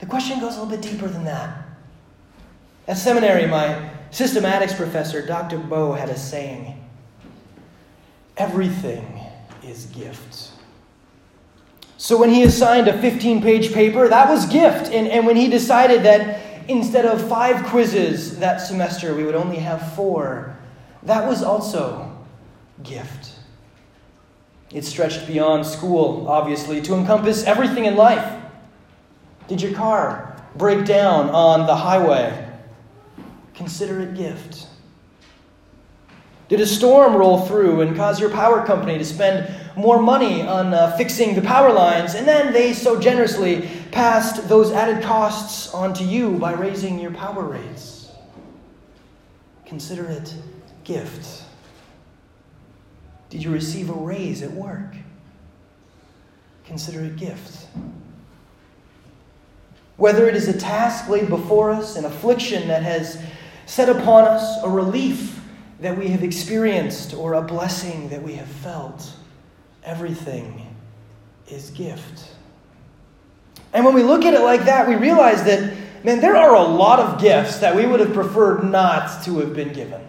The 0.00 0.06
question 0.06 0.40
goes 0.40 0.56
a 0.56 0.62
little 0.62 0.76
bit 0.76 0.82
deeper 0.82 1.08
than 1.08 1.24
that. 1.24 1.64
At 2.86 2.98
seminary, 2.98 3.46
my 3.46 3.90
systematics 4.10 4.76
professor, 4.76 5.24
Dr. 5.24 5.58
Bow, 5.58 5.92
had 5.92 6.08
a 6.08 6.16
saying 6.16 6.74
everything 8.36 9.20
is 9.62 9.86
gift. 9.86 10.50
So 11.98 12.16
when 12.16 12.30
he 12.30 12.44
assigned 12.44 12.86
a 12.86 12.98
15 13.00 13.42
page 13.42 13.72
paper, 13.72 14.08
that 14.08 14.28
was 14.28 14.46
gift. 14.46 14.92
And, 14.92 15.08
and 15.08 15.26
when 15.26 15.36
he 15.36 15.48
decided 15.48 16.04
that 16.04 16.40
instead 16.68 17.04
of 17.04 17.28
five 17.28 17.66
quizzes 17.66 18.38
that 18.38 18.58
semester, 18.58 19.14
we 19.14 19.24
would 19.24 19.34
only 19.34 19.56
have 19.56 19.94
four, 19.94 20.56
that 21.02 21.26
was 21.26 21.42
also 21.42 22.16
gift. 22.84 23.32
It 24.72 24.84
stretched 24.84 25.26
beyond 25.26 25.66
school, 25.66 26.28
obviously, 26.28 26.80
to 26.82 26.94
encompass 26.94 27.44
everything 27.44 27.86
in 27.86 27.96
life. 27.96 28.34
Did 29.48 29.62
your 29.62 29.72
car 29.72 30.36
break 30.56 30.84
down 30.84 31.30
on 31.30 31.66
the 31.66 31.74
highway? 31.74 32.47
Consider 33.58 34.00
it 34.02 34.14
gift. 34.14 34.68
Did 36.48 36.60
a 36.60 36.66
storm 36.66 37.16
roll 37.16 37.40
through 37.40 37.80
and 37.80 37.96
cause 37.96 38.20
your 38.20 38.30
power 38.30 38.64
company 38.64 38.96
to 38.98 39.04
spend 39.04 39.52
more 39.76 40.00
money 40.00 40.42
on 40.42 40.72
uh, 40.72 40.96
fixing 40.96 41.34
the 41.34 41.42
power 41.42 41.72
lines, 41.72 42.14
and 42.14 42.26
then 42.26 42.52
they 42.52 42.72
so 42.72 43.00
generously 43.00 43.68
passed 43.90 44.48
those 44.48 44.70
added 44.70 45.02
costs 45.02 45.74
onto 45.74 46.04
you 46.04 46.38
by 46.38 46.52
raising 46.52 47.00
your 47.00 47.10
power 47.10 47.42
rates? 47.42 48.12
Consider 49.66 50.06
it 50.06 50.36
gift. 50.84 51.42
Did 53.28 53.42
you 53.42 53.50
receive 53.50 53.90
a 53.90 53.92
raise 53.92 54.40
at 54.40 54.52
work? 54.52 54.94
Consider 56.64 57.00
it 57.00 57.16
gift. 57.16 57.66
Whether 59.96 60.28
it 60.28 60.36
is 60.36 60.46
a 60.46 60.56
task 60.56 61.08
laid 61.08 61.28
before 61.28 61.72
us, 61.72 61.96
an 61.96 62.04
affliction 62.04 62.68
that 62.68 62.84
has 62.84 63.20
set 63.68 63.90
upon 63.90 64.24
us, 64.24 64.62
a 64.64 64.68
relief 64.68 65.40
that 65.80 65.96
we 65.96 66.08
have 66.08 66.22
experienced 66.22 67.14
or 67.14 67.34
a 67.34 67.42
blessing 67.42 68.08
that 68.08 68.22
we 68.22 68.32
have 68.32 68.48
felt. 68.48 69.12
Everything 69.84 70.74
is 71.48 71.70
gift. 71.70 72.30
And 73.74 73.84
when 73.84 73.94
we 73.94 74.02
look 74.02 74.24
at 74.24 74.32
it 74.32 74.40
like 74.40 74.64
that, 74.64 74.88
we 74.88 74.96
realize 74.96 75.44
that, 75.44 75.76
man, 76.02 76.20
there 76.20 76.34
are 76.34 76.54
a 76.54 76.62
lot 76.62 76.98
of 76.98 77.20
gifts 77.20 77.58
that 77.58 77.76
we 77.76 77.84
would 77.84 78.00
have 78.00 78.14
preferred 78.14 78.64
not 78.64 79.22
to 79.24 79.38
have 79.40 79.54
been 79.54 79.74
given. 79.74 80.00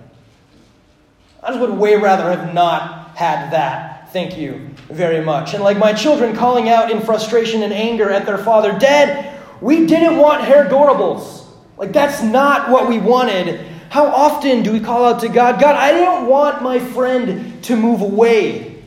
I 1.44 1.50
just 1.50 1.60
would 1.60 1.72
way 1.72 1.96
rather 1.98 2.32
have 2.32 2.54
not 2.54 3.18
had 3.18 3.52
that. 3.52 4.12
Thank 4.14 4.38
you 4.38 4.70
very 4.90 5.24
much. 5.24 5.54
And 5.54 5.62
like 5.62 5.78
my 5.78 5.92
children 5.92 6.34
calling 6.34 6.70
out 6.70 6.90
in 6.90 7.02
frustration 7.02 7.62
and 7.64 7.74
anger 7.74 8.10
at 8.10 8.26
their 8.26 8.38
father, 8.38 8.78
Dad, 8.80 9.38
we 9.62 9.86
didn't 9.86 10.18
want 10.18 10.44
Hairdorables. 10.44 11.39
Like, 11.80 11.94
that's 11.94 12.22
not 12.22 12.70
what 12.70 12.90
we 12.90 13.00
wanted. 13.00 13.66
How 13.90 14.06
often 14.08 14.64
do 14.64 14.74
we 14.74 14.82
call 14.82 15.06
out 15.06 15.22
to 15.22 15.30
God, 15.30 15.62
God, 15.62 15.78
I 15.78 15.94
didn't 15.94 16.28
want 16.28 16.62
my 16.62 16.78
friend 16.78 17.64
to 17.64 17.76
move 17.78 18.02
away. 18.02 18.84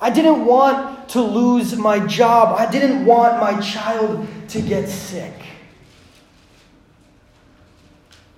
I 0.00 0.08
didn't 0.08 0.46
want 0.46 1.08
to 1.10 1.20
lose 1.20 1.76
my 1.76 2.06
job. 2.06 2.56
I 2.58 2.70
didn't 2.70 3.04
want 3.04 3.40
my 3.40 3.60
child 3.60 4.26
to 4.50 4.62
get 4.62 4.88
sick. 4.88 5.34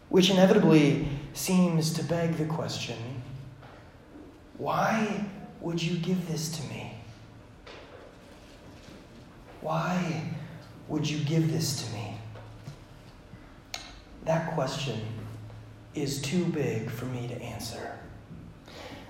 Which 0.08 0.30
inevitably 0.30 1.06
seems 1.34 1.92
to 1.94 2.04
beg 2.04 2.36
the 2.36 2.46
question 2.46 2.96
why 4.56 5.26
would 5.60 5.82
you 5.82 5.98
give 5.98 6.26
this 6.28 6.56
to 6.56 6.62
me? 6.68 6.94
Why 9.60 10.22
would 10.88 11.08
you 11.08 11.18
give 11.24 11.52
this 11.52 11.84
to 11.84 11.92
me? 11.92 12.13
Question 14.54 15.00
is 15.94 16.20
too 16.20 16.44
big 16.46 16.90
for 16.90 17.04
me 17.06 17.28
to 17.28 17.40
answer. 17.42 17.98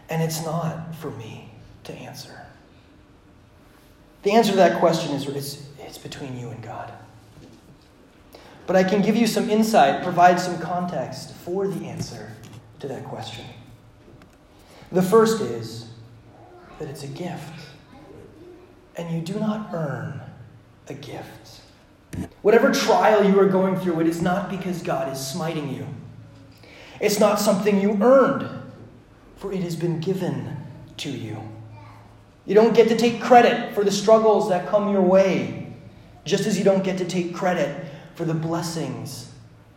And 0.09 0.23
it's 0.23 0.44
not 0.44 0.94
for 0.97 1.11
me 1.11 1.50
to 1.85 1.92
answer. 1.94 2.47
The 4.23 4.33
answer 4.33 4.52
to 4.52 4.56
that 4.56 4.80
question 4.80 5.14
is 5.14 5.26
it's, 5.28 5.68
it's 5.78 5.99
between 5.99 6.38
you 6.38 6.49
and 6.49 6.62
God. 6.62 6.92
But 8.66 8.76
I 8.76 8.85
can 8.85 9.02
give 9.02 9.16
you 9.16 9.26
some 9.26 9.50
insight, 9.50 10.02
provide 10.02 10.40
some 10.40 10.59
context 10.59 11.35
for 11.35 11.68
the 11.68 11.87
answer 11.87 12.33
to 12.80 12.88
that 12.88 13.04
question. 13.04 13.44
The 14.90 15.02
first 15.02 15.40
is 15.42 15.88
that 16.78 16.88
it's 16.88 17.02
a 17.02 17.09
gift, 17.09 17.66
and 18.97 19.14
you 19.14 19.21
do 19.21 19.38
not 19.38 19.71
earn 19.75 20.21
a 20.88 20.94
gift. 20.94 21.61
Whatever 22.42 22.73
trial 22.73 23.25
you 23.25 23.38
are 23.40 23.49
going 23.49 23.76
through, 23.76 24.00
it 24.00 24.06
is 24.06 24.23
not 24.23 24.50
because 24.50 24.83
God 24.83 25.12
is 25.12 25.25
smiting 25.25 25.75
you. 25.75 25.87
It's 27.00 27.18
not 27.18 27.40
something 27.40 27.80
you 27.80 27.99
earned, 28.02 28.49
for 29.37 29.52
it 29.52 29.62
has 29.62 29.76
been 29.76 30.00
given 30.00 30.56
to 30.99 31.11
you. 31.11 31.38
You 32.47 32.54
don't 32.54 32.75
get 32.75 32.88
to 32.88 32.97
take 32.97 33.21
credit 33.21 33.75
for 33.75 33.85
the 33.85 33.90
struggles 33.90 34.49
that 34.50 34.68
come 34.68 34.92
your 34.92 35.02
way, 35.02 35.73
just 36.25 36.47
as 36.47 36.59
you 36.59 36.64
don't 36.64 36.85
get 36.85 36.99
to 36.99 37.04
take 37.04 37.35
credit 37.35 37.87
for 38.14 38.25
the 38.25 38.35
blessings 38.35 39.30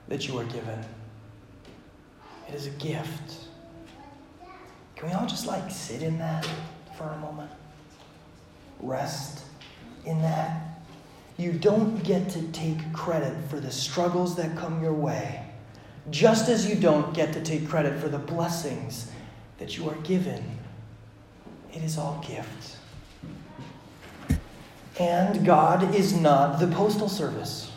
that 0.07 0.27
you 0.27 0.37
are 0.37 0.45
given. 0.45 0.83
It 2.47 2.55
is 2.55 2.67
a 2.67 2.71
gift. 2.71 3.47
Can 4.95 5.09
we 5.09 5.13
all 5.13 5.25
just 5.25 5.47
like 5.47 5.69
sit 5.69 6.01
in 6.01 6.17
that 6.19 6.47
for 6.97 7.05
a 7.05 7.17
moment? 7.19 7.51
Rest 8.79 9.43
in 10.05 10.21
that. 10.21 10.66
You 11.37 11.51
don't 11.51 12.03
get 12.03 12.29
to 12.29 12.41
take 12.47 12.93
credit 12.93 13.35
for 13.49 13.59
the 13.59 13.71
struggles 13.71 14.35
that 14.37 14.57
come 14.57 14.81
your 14.81 14.93
way, 14.93 15.45
just 16.09 16.49
as 16.49 16.67
you 16.67 16.75
don't 16.75 17.13
get 17.13 17.31
to 17.33 17.41
take 17.41 17.69
credit 17.69 17.99
for 17.99 18.09
the 18.09 18.17
blessings 18.17 19.11
that 19.59 19.77
you 19.77 19.87
are 19.89 19.95
given. 19.97 20.43
It 21.73 21.83
is 21.83 21.97
all 21.97 22.23
gift. 22.27 22.77
And 24.99 25.45
God 25.45 25.93
is 25.93 26.13
not 26.13 26.59
the 26.59 26.67
postal 26.67 27.07
service. 27.07 27.71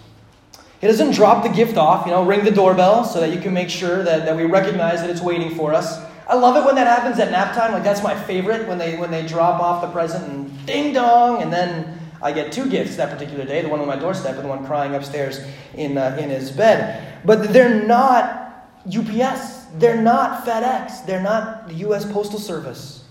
He 0.81 0.87
doesn't 0.87 1.13
drop 1.13 1.43
the 1.43 1.51
gift 1.51 1.77
off, 1.77 2.07
you 2.07 2.13
know, 2.13 2.25
ring 2.25 2.43
the 2.43 2.51
doorbell 2.51 3.05
so 3.05 3.21
that 3.21 3.35
you 3.35 3.41
can 3.41 3.53
make 3.53 3.69
sure 3.69 4.03
that, 4.03 4.25
that 4.25 4.35
we 4.35 4.45
recognize 4.45 5.03
that 5.03 5.11
it's 5.11 5.21
waiting 5.21 5.55
for 5.55 5.75
us. 5.75 6.01
I 6.27 6.35
love 6.35 6.57
it 6.57 6.65
when 6.65 6.77
that 6.77 6.87
happens 6.87 7.19
at 7.19 7.31
nap 7.31 7.55
time. 7.55 7.73
Like 7.73 7.83
that's 7.83 8.03
my 8.03 8.15
favorite 8.15 8.67
when 8.67 8.79
they 8.79 8.97
when 8.97 9.11
they 9.11 9.27
drop 9.27 9.61
off 9.61 9.83
the 9.83 9.89
present 9.89 10.27
and 10.31 10.67
ding 10.67 10.95
dong, 10.95 11.43
and 11.43 11.53
then 11.53 12.00
I 12.23 12.33
get 12.33 12.53
two 12.53 12.69
gifts 12.69 12.97
that 12.97 13.11
particular 13.11 13.45
day: 13.45 13.63
the 13.63 13.69
one 13.69 13.81
on 13.81 13.87
my 13.87 13.97
doorstep 13.97 14.37
and 14.37 14.45
the 14.45 14.49
one 14.49 14.67
crying 14.67 14.95
upstairs 14.95 15.41
in 15.75 15.99
uh, 15.99 16.17
in 16.21 16.31
his 16.31 16.51
bed. 16.51 17.21
But 17.25 17.53
they're 17.53 17.83
not 17.87 18.41
UPS. 18.87 19.67
They're 19.79 20.01
not 20.01 20.45
FedEx. 20.45 21.07
They're 21.07 21.23
not 21.23 21.69
the 21.69 21.75
U.S. 21.75 22.11
Postal 22.11 22.39
Service. 22.39 23.05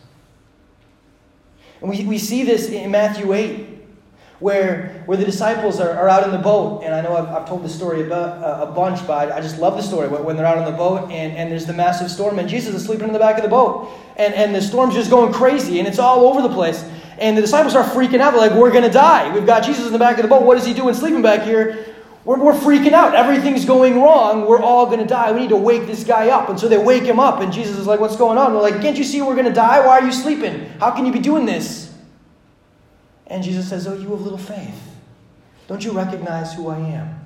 And 1.81 1.89
we, 1.89 2.03
we 2.05 2.17
see 2.17 2.43
this 2.43 2.69
in 2.69 2.91
Matthew 2.91 3.33
8 3.33 3.79
where, 4.39 5.03
where 5.05 5.17
the 5.17 5.25
disciples 5.25 5.79
are, 5.79 5.91
are 5.91 6.07
out 6.07 6.23
in 6.23 6.31
the 6.31 6.37
boat. 6.37 6.83
And 6.83 6.93
I 6.93 7.01
know 7.01 7.15
I've, 7.15 7.27
I've 7.27 7.47
told 7.47 7.63
this 7.63 7.75
story 7.75 8.01
about, 8.01 8.43
uh, 8.43 8.69
a 8.69 8.71
bunch, 8.71 9.05
but 9.05 9.31
I, 9.31 9.41
just 9.41 9.59
love 9.59 9.75
the 9.75 9.83
story 9.83 10.07
when 10.07 10.37
they're 10.37 10.45
out 10.45 10.57
on 10.57 10.65
the 10.65 10.77
boat 10.77 11.11
and, 11.11 11.35
and 11.35 11.51
there's 11.51 11.65
the 11.65 11.73
massive 11.73 12.09
storm, 12.09 12.39
and 12.39 12.47
Jesus 12.47 12.73
is 12.73 12.85
sleeping 12.85 13.07
in 13.07 13.13
the 13.13 13.19
back 13.19 13.37
of 13.37 13.43
the 13.43 13.49
boat. 13.49 13.89
And, 14.15 14.33
and 14.33 14.55
the 14.55 14.61
storm's 14.61 14.93
just 14.93 15.09
going 15.09 15.33
crazy, 15.33 15.79
and 15.79 15.87
it's 15.87 15.99
all 15.99 16.25
over 16.27 16.41
the 16.41 16.53
place. 16.53 16.83
And 17.19 17.37
the 17.37 17.41
disciples 17.41 17.75
are 17.75 17.83
freaking 17.83 18.21
out. 18.21 18.31
They're 18.31 18.49
like, 18.49 18.53
We're 18.53 18.71
going 18.71 18.85
to 18.85 18.89
die. 18.89 19.33
We've 19.33 19.45
got 19.45 19.63
Jesus 19.63 19.85
in 19.85 19.93
the 19.93 19.99
back 19.99 20.17
of 20.17 20.23
the 20.23 20.29
boat. 20.29 20.43
What 20.43 20.57
is 20.57 20.65
he 20.65 20.73
doing 20.73 20.95
sleeping 20.95 21.21
back 21.21 21.43
here? 21.43 21.85
We're, 22.23 22.39
we're 22.39 22.53
freaking 22.53 22.93
out. 22.93 23.15
Everything's 23.15 23.65
going 23.65 24.01
wrong. 24.01 24.45
We're 24.45 24.61
all 24.61 24.85
going 24.85 24.99
to 24.99 25.05
die. 25.05 25.31
We 25.31 25.41
need 25.41 25.49
to 25.49 25.57
wake 25.57 25.85
this 25.85 26.03
guy 26.03 26.29
up. 26.29 26.49
And 26.49 26.59
so 26.59 26.67
they 26.67 26.77
wake 26.77 27.03
him 27.03 27.19
up, 27.19 27.41
and 27.41 27.51
Jesus 27.51 27.77
is 27.77 27.87
like, 27.87 27.99
What's 27.99 28.15
going 28.15 28.37
on? 28.37 28.53
They're 28.53 28.61
like, 28.61 28.81
Can't 28.81 28.97
you 28.97 29.03
see 29.03 29.21
we're 29.21 29.35
going 29.35 29.47
to 29.47 29.53
die? 29.53 29.85
Why 29.85 29.99
are 29.99 30.05
you 30.05 30.11
sleeping? 30.11 30.65
How 30.79 30.91
can 30.91 31.05
you 31.05 31.11
be 31.11 31.19
doing 31.19 31.45
this? 31.45 31.93
And 33.27 33.43
Jesus 33.43 33.67
says, 33.67 33.87
Oh, 33.87 33.95
you 33.95 34.09
have 34.11 34.21
little 34.21 34.37
faith. 34.37 34.81
Don't 35.67 35.83
you 35.83 35.91
recognize 35.91 36.53
who 36.53 36.69
I 36.69 36.79
am? 36.79 37.19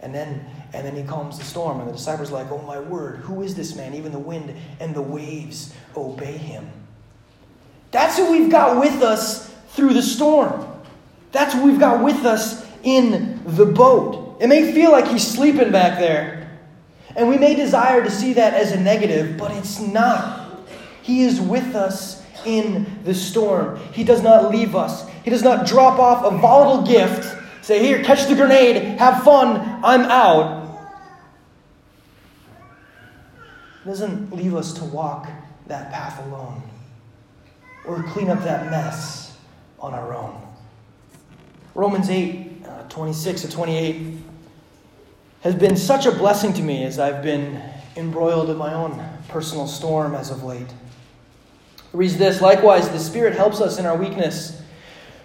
And 0.00 0.12
then, 0.14 0.44
and 0.72 0.84
then 0.86 0.96
he 0.96 1.04
calms 1.04 1.38
the 1.38 1.44
storm, 1.44 1.80
and 1.80 1.88
the 1.88 1.92
disciples 1.92 2.30
are 2.30 2.42
like, 2.42 2.50
Oh, 2.50 2.62
my 2.62 2.80
word, 2.80 3.16
who 3.18 3.42
is 3.42 3.54
this 3.54 3.76
man? 3.76 3.94
Even 3.94 4.10
the 4.10 4.18
wind 4.18 4.54
and 4.80 4.94
the 4.94 5.02
waves 5.02 5.74
obey 5.96 6.36
him. 6.38 6.70
That's 7.92 8.16
who 8.16 8.32
we've 8.32 8.50
got 8.50 8.80
with 8.80 9.02
us 9.02 9.48
through 9.68 9.92
the 9.92 10.02
storm. 10.02 10.66
That's 11.30 11.54
who 11.54 11.64
we've 11.64 11.78
got 11.78 12.02
with 12.02 12.24
us 12.24 12.66
in 12.82 13.40
the 13.44 13.66
boat. 13.66 14.38
It 14.40 14.48
may 14.48 14.72
feel 14.72 14.90
like 14.90 15.06
he's 15.06 15.26
sleeping 15.26 15.70
back 15.70 15.98
there, 15.98 16.50
and 17.14 17.28
we 17.28 17.36
may 17.36 17.54
desire 17.54 18.02
to 18.02 18.10
see 18.10 18.32
that 18.32 18.54
as 18.54 18.72
a 18.72 18.80
negative, 18.80 19.36
but 19.36 19.52
it's 19.52 19.78
not. 19.78 20.58
He 21.02 21.22
is 21.22 21.40
with 21.40 21.76
us 21.76 22.22
in 22.44 22.86
the 23.04 23.14
storm. 23.14 23.78
He 23.92 24.04
does 24.04 24.22
not 24.22 24.50
leave 24.50 24.74
us. 24.74 25.08
He 25.22 25.30
does 25.30 25.42
not 25.42 25.66
drop 25.66 25.98
off 25.98 26.24
a 26.24 26.36
volatile 26.36 26.86
gift, 26.86 27.36
say, 27.62 27.78
Here, 27.78 28.02
catch 28.02 28.26
the 28.26 28.34
grenade, 28.34 28.98
have 28.98 29.22
fun, 29.22 29.60
I'm 29.84 30.02
out. 30.02 30.60
He 33.84 33.90
doesn't 33.90 34.34
leave 34.34 34.54
us 34.54 34.72
to 34.74 34.84
walk 34.84 35.28
that 35.66 35.92
path 35.92 36.24
alone 36.26 36.62
or 37.84 38.02
clean 38.04 38.30
up 38.30 38.42
that 38.44 38.70
mess 38.70 39.36
on 39.78 39.94
our 39.94 40.14
own. 40.14 40.40
Romans 41.74 42.10
8, 42.10 42.64
uh, 42.66 42.82
26 42.88 43.42
to 43.42 43.50
28 43.50 44.18
has 45.42 45.54
been 45.54 45.76
such 45.76 46.06
a 46.06 46.12
blessing 46.12 46.52
to 46.52 46.62
me 46.62 46.84
as 46.84 46.98
I've 46.98 47.22
been 47.22 47.60
embroiled 47.96 48.50
in 48.50 48.56
my 48.56 48.72
own 48.74 49.02
personal 49.28 49.66
storm 49.66 50.14
as 50.14 50.30
of 50.30 50.44
late. 50.44 50.60
It 50.62 50.74
reads 51.92 52.16
this 52.16 52.40
Likewise, 52.40 52.88
the 52.90 52.98
Spirit 52.98 53.34
helps 53.34 53.60
us 53.60 53.78
in 53.78 53.86
our 53.86 53.96
weakness. 53.96 54.60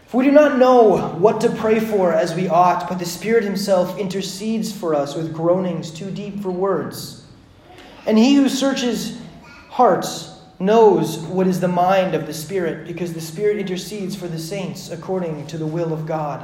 For 0.08 0.18
we 0.18 0.26
do 0.26 0.32
not 0.32 0.58
know 0.58 1.10
what 1.18 1.42
to 1.42 1.50
pray 1.50 1.82
for 1.82 2.14
as 2.14 2.34
we 2.34 2.48
ought, 2.48 2.88
but 2.88 2.98
the 2.98 3.06
Spirit 3.06 3.44
Himself 3.44 4.00
intercedes 4.00 4.72
for 4.72 4.96
us 4.96 5.16
with 5.16 5.34
groanings 5.34 5.92
too 5.92 6.10
deep 6.10 6.42
for 6.42 6.50
words. 6.50 7.26
And 8.06 8.18
He 8.18 8.36
who 8.36 8.48
searches 8.48 9.20
hearts 9.70 10.37
knows 10.60 11.20
what 11.20 11.48
is 11.48 11.60
the 11.60 11.68
mind 11.68 12.16
of 12.16 12.26
the 12.26 12.34
Spirit, 12.34 12.88
because 12.88 13.14
the 13.14 13.22
Spirit 13.22 13.58
intercedes 13.58 14.16
for 14.16 14.28
the 14.28 14.40
saints 14.40 14.90
according 14.90 15.48
to 15.48 15.58
the 15.58 15.68
will 15.68 15.94
of 15.94 16.06
God. 16.06 16.44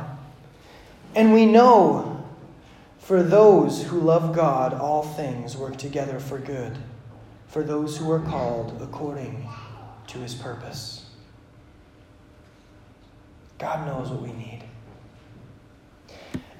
And 1.16 1.34
we 1.34 1.46
know 1.46 2.26
for 3.00 3.22
those 3.22 3.84
who 3.84 4.00
love 4.00 4.36
God, 4.36 4.74
all 4.74 5.04
things 5.04 5.58
work 5.58 5.78
together 5.78 6.20
for 6.20 6.38
good, 6.38 6.78
for 7.48 7.64
those 7.64 7.98
who 7.98 8.10
are 8.12 8.20
called 8.20 8.82
according 8.82 9.48
to 10.08 10.20
His 10.20 10.34
purpose. 10.34 11.06
God 13.58 13.86
knows 13.86 14.10
what 14.10 14.22
we 14.22 14.34
need. 14.34 14.64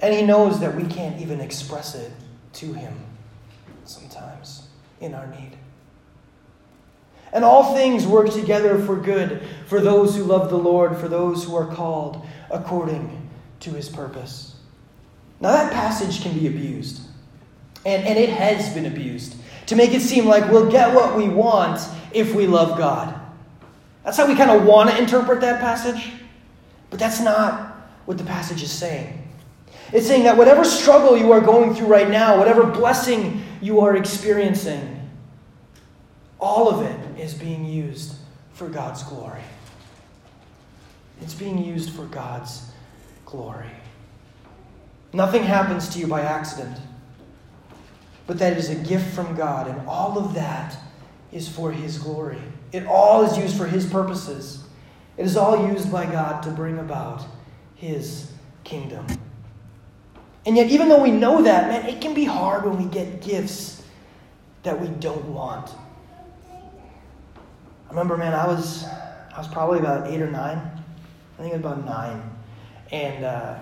And 0.00 0.14
He 0.14 0.22
knows 0.22 0.60
that 0.60 0.74
we 0.74 0.84
can't 0.84 1.20
even 1.20 1.40
express 1.40 1.94
it 1.94 2.12
to 2.54 2.72
Him 2.72 2.94
sometimes 3.84 4.68
in 5.00 5.14
our 5.14 5.26
need. 5.28 5.52
And 7.34 7.44
all 7.44 7.74
things 7.74 8.06
work 8.06 8.30
together 8.30 8.78
for 8.78 8.96
good 8.96 9.42
for 9.66 9.80
those 9.80 10.16
who 10.16 10.24
love 10.24 10.48
the 10.48 10.56
Lord, 10.56 10.96
for 10.96 11.08
those 11.08 11.44
who 11.44 11.54
are 11.56 11.66
called 11.66 12.24
according 12.50 13.28
to 13.60 13.70
His 13.70 13.88
purpose. 13.88 14.56
Now, 15.40 15.50
that 15.50 15.72
passage 15.72 16.22
can 16.22 16.32
be 16.32 16.46
abused, 16.46 17.02
and, 17.84 18.06
and 18.06 18.18
it 18.18 18.30
has 18.30 18.72
been 18.72 18.86
abused 18.86 19.36
to 19.66 19.76
make 19.76 19.92
it 19.92 20.00
seem 20.00 20.26
like 20.26 20.50
we'll 20.50 20.70
get 20.70 20.94
what 20.94 21.16
we 21.16 21.28
want 21.28 21.80
if 22.12 22.34
we 22.34 22.46
love 22.46 22.78
God. 22.78 23.20
That's 24.04 24.16
how 24.16 24.26
we 24.26 24.36
kind 24.36 24.50
of 24.50 24.64
want 24.64 24.90
to 24.90 24.98
interpret 24.98 25.40
that 25.40 25.60
passage. 25.60 26.12
But 26.90 27.00
that's 27.00 27.20
not 27.20 27.74
what 28.04 28.18
the 28.18 28.24
passage 28.24 28.62
is 28.62 28.70
saying. 28.70 29.20
It's 29.92 30.06
saying 30.06 30.24
that 30.24 30.36
whatever 30.36 30.64
struggle 30.64 31.16
you 31.16 31.32
are 31.32 31.40
going 31.40 31.74
through 31.74 31.88
right 31.88 32.08
now, 32.08 32.38
whatever 32.38 32.64
blessing 32.64 33.42
you 33.60 33.80
are 33.80 33.96
experiencing, 33.96 34.93
all 36.40 36.68
of 36.68 36.84
it 36.84 37.20
is 37.20 37.34
being 37.34 37.64
used 37.64 38.14
for 38.52 38.68
God's 38.68 39.02
glory. 39.02 39.42
It's 41.20 41.34
being 41.34 41.64
used 41.64 41.90
for 41.90 42.04
God's 42.06 42.70
glory. 43.24 43.70
Nothing 45.12 45.44
happens 45.44 45.88
to 45.90 45.98
you 45.98 46.06
by 46.06 46.22
accident, 46.22 46.76
but 48.26 48.38
that 48.38 48.56
is 48.56 48.70
a 48.70 48.74
gift 48.74 49.14
from 49.14 49.36
God, 49.36 49.68
and 49.68 49.86
all 49.86 50.18
of 50.18 50.34
that 50.34 50.76
is 51.32 51.48
for 51.48 51.70
His 51.70 51.98
glory. 51.98 52.38
It 52.72 52.86
all 52.86 53.24
is 53.24 53.38
used 53.38 53.56
for 53.56 53.66
His 53.66 53.86
purposes. 53.86 54.64
It 55.16 55.24
is 55.24 55.36
all 55.36 55.68
used 55.72 55.92
by 55.92 56.06
God 56.06 56.42
to 56.42 56.50
bring 56.50 56.78
about 56.78 57.24
His 57.76 58.32
kingdom. 58.64 59.06
And 60.46 60.56
yet, 60.56 60.68
even 60.70 60.88
though 60.88 61.02
we 61.02 61.10
know 61.10 61.42
that, 61.42 61.68
man, 61.68 61.88
it 61.88 62.00
can 62.00 62.12
be 62.12 62.24
hard 62.24 62.64
when 62.64 62.76
we 62.76 62.84
get 62.90 63.22
gifts 63.22 63.82
that 64.62 64.80
we 64.80 64.88
don't 64.88 65.24
want. 65.26 65.70
Remember, 67.94 68.16
man, 68.16 68.34
I 68.34 68.48
was 68.48 68.84
I 68.84 69.38
was 69.38 69.46
probably 69.46 69.78
about 69.78 70.08
eight 70.08 70.20
or 70.20 70.28
nine. 70.28 70.58
I 70.58 71.42
think 71.42 71.54
it 71.54 71.62
was 71.62 71.64
about 71.64 71.84
nine, 71.84 72.28
and 72.90 73.24
uh, 73.24 73.54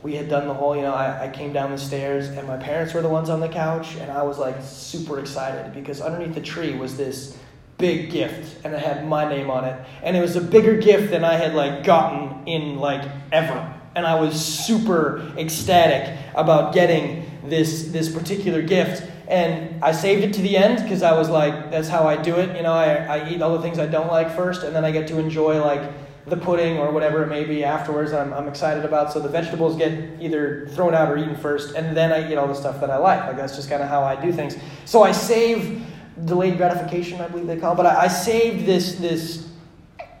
we 0.00 0.14
had 0.14 0.28
done 0.28 0.46
the 0.46 0.54
whole, 0.54 0.76
you 0.76 0.82
know, 0.82 0.94
I, 0.94 1.24
I 1.24 1.28
came 1.28 1.52
down 1.52 1.72
the 1.72 1.78
stairs 1.78 2.28
and 2.28 2.46
my 2.46 2.56
parents 2.56 2.94
were 2.94 3.02
the 3.02 3.08
ones 3.08 3.28
on 3.28 3.40
the 3.40 3.48
couch, 3.48 3.96
and 3.96 4.12
I 4.12 4.22
was 4.22 4.38
like 4.38 4.54
super 4.62 5.18
excited 5.18 5.74
because 5.74 6.00
underneath 6.00 6.36
the 6.36 6.40
tree 6.40 6.76
was 6.76 6.96
this 6.96 7.36
big 7.78 8.12
gift 8.12 8.64
and 8.64 8.74
it 8.74 8.78
had 8.78 9.08
my 9.08 9.28
name 9.28 9.50
on 9.50 9.64
it. 9.64 9.84
And 10.04 10.16
it 10.16 10.20
was 10.20 10.36
a 10.36 10.40
bigger 10.40 10.76
gift 10.76 11.10
than 11.10 11.24
I 11.24 11.34
had 11.34 11.52
like 11.52 11.82
gotten 11.82 12.46
in 12.46 12.76
like 12.76 13.10
ever. 13.32 13.74
And 13.96 14.06
I 14.06 14.20
was 14.20 14.40
super 14.40 15.32
ecstatic 15.36 16.16
about 16.36 16.72
getting 16.74 17.28
this 17.44 17.88
this 17.88 18.08
particular 18.08 18.62
gift. 18.62 19.10
And 19.32 19.82
I 19.82 19.92
saved 19.92 20.22
it 20.24 20.34
to 20.34 20.42
the 20.42 20.58
end 20.58 20.82
because 20.82 21.02
I 21.02 21.16
was 21.16 21.30
like, 21.30 21.70
that's 21.70 21.88
how 21.88 22.06
I 22.06 22.20
do 22.20 22.36
it. 22.36 22.54
You 22.54 22.62
know, 22.62 22.74
I, 22.74 22.96
I 22.96 23.30
eat 23.30 23.40
all 23.40 23.56
the 23.56 23.62
things 23.62 23.78
I 23.78 23.86
don't 23.86 24.08
like 24.08 24.36
first, 24.36 24.62
and 24.62 24.76
then 24.76 24.84
I 24.84 24.90
get 24.90 25.08
to 25.08 25.18
enjoy 25.18 25.58
like 25.64 25.90
the 26.26 26.36
pudding 26.36 26.76
or 26.76 26.92
whatever 26.92 27.22
it 27.22 27.28
may 27.28 27.42
be 27.42 27.64
afterwards 27.64 28.12
I'm, 28.12 28.34
I'm 28.34 28.46
excited 28.46 28.84
about. 28.84 29.10
So 29.10 29.20
the 29.20 29.30
vegetables 29.30 29.76
get 29.76 30.20
either 30.20 30.68
thrown 30.72 30.94
out 30.94 31.10
or 31.10 31.16
eaten 31.16 31.34
first, 31.34 31.74
and 31.74 31.96
then 31.96 32.12
I 32.12 32.30
eat 32.30 32.36
all 32.36 32.46
the 32.46 32.54
stuff 32.54 32.78
that 32.80 32.90
I 32.90 32.98
like. 32.98 33.24
Like 33.24 33.36
that's 33.38 33.56
just 33.56 33.70
kind 33.70 33.82
of 33.82 33.88
how 33.88 34.02
I 34.04 34.20
do 34.20 34.32
things. 34.32 34.54
So 34.84 35.02
I 35.02 35.12
save 35.12 35.82
delayed 36.26 36.58
gratification, 36.58 37.18
I 37.22 37.28
believe 37.28 37.46
they 37.46 37.56
call 37.56 37.72
it, 37.72 37.76
but 37.76 37.86
I, 37.86 38.02
I 38.02 38.08
saved 38.08 38.66
this 38.66 38.96
this 38.96 39.48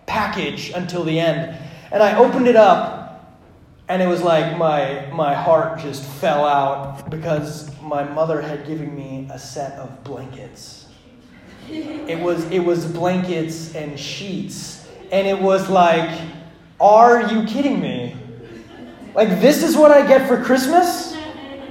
package 0.06 0.70
until 0.70 1.04
the 1.04 1.20
end, 1.20 1.54
and 1.92 2.02
I 2.02 2.16
opened 2.16 2.48
it 2.48 2.56
up. 2.56 3.00
And 3.88 4.00
it 4.00 4.06
was 4.06 4.22
like 4.22 4.56
my, 4.56 5.10
my 5.12 5.34
heart 5.34 5.80
just 5.80 6.02
fell 6.02 6.46
out 6.46 7.10
because 7.10 7.71
my 7.82 8.04
mother 8.04 8.40
had 8.40 8.66
given 8.66 8.94
me 8.94 9.28
a 9.30 9.38
set 9.38 9.72
of 9.78 10.04
blankets. 10.04 10.86
It 11.68 12.18
was, 12.18 12.44
it 12.50 12.60
was 12.60 12.86
blankets 12.86 13.74
and 13.74 13.98
sheets 13.98 14.88
and 15.12 15.26
it 15.26 15.38
was 15.38 15.68
like, 15.68 16.20
Are 16.80 17.30
you 17.32 17.44
kidding 17.44 17.80
me? 17.80 18.16
Like, 19.14 19.28
this 19.40 19.62
is 19.62 19.76
what 19.76 19.90
I 19.90 20.06
get 20.06 20.26
for 20.26 20.42
Christmas? 20.42 21.14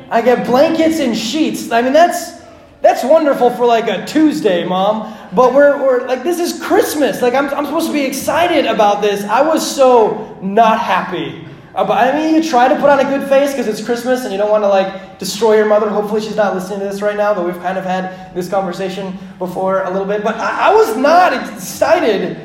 I 0.10 0.22
get 0.22 0.46
blankets 0.46 1.00
and 1.00 1.18
sheets. 1.18 1.72
I 1.72 1.82
mean, 1.82 1.94
that's. 1.94 2.40
That's 2.82 3.04
wonderful 3.04 3.52
for 3.52 3.68
like 3.68 3.88
a 3.88 4.08
Tuesday, 4.08 4.66
mom. 4.66 5.16
But 5.36 5.54
we're, 5.54 5.78
we're 5.78 6.08
like, 6.08 6.24
this 6.24 6.40
is 6.40 6.60
Christmas. 6.64 7.22
Like, 7.22 7.36
I'm, 7.36 7.48
I'm 7.50 7.66
supposed 7.66 7.86
to 7.86 7.94
be 7.94 8.04
excited 8.04 8.66
about 8.66 9.04
this. 9.04 9.24
I 9.24 9.44
was 9.44 9.76
so 9.76 10.40
not 10.42 10.80
happy 10.80 11.46
Uh, 11.74 11.84
about 11.84 11.98
I 11.98 12.18
mean, 12.18 12.36
you 12.36 12.50
try 12.50 12.68
to 12.68 12.76
put 12.76 12.90
on 12.90 13.00
a 13.00 13.04
good 13.04 13.28
face 13.30 13.52
because 13.52 13.68
it's 13.68 13.84
Christmas 13.84 14.24
and 14.24 14.32
you 14.32 14.38
don't 14.38 14.52
want 14.52 14.64
to 14.64 14.68
like 14.68 15.20
destroy 15.20 15.56
your 15.56 15.66
mother. 15.66 15.90
Hopefully, 15.90 16.22
she's 16.22 16.36
not 16.36 16.54
listening 16.54 16.80
to 16.80 16.86
this 16.86 17.02
right 17.02 17.16
now, 17.16 17.34
but 17.34 17.46
we've 17.46 17.60
kind 17.62 17.78
of 17.78 17.86
had 17.86 18.34
this 18.36 18.50
conversation 18.50 19.18
before 19.40 19.84
a 19.84 19.90
little 19.90 20.08
bit. 20.08 20.24
But 20.24 20.36
I, 20.36 20.72
I 20.72 20.74
was 20.74 20.98
not 20.98 21.34
excited 21.34 22.38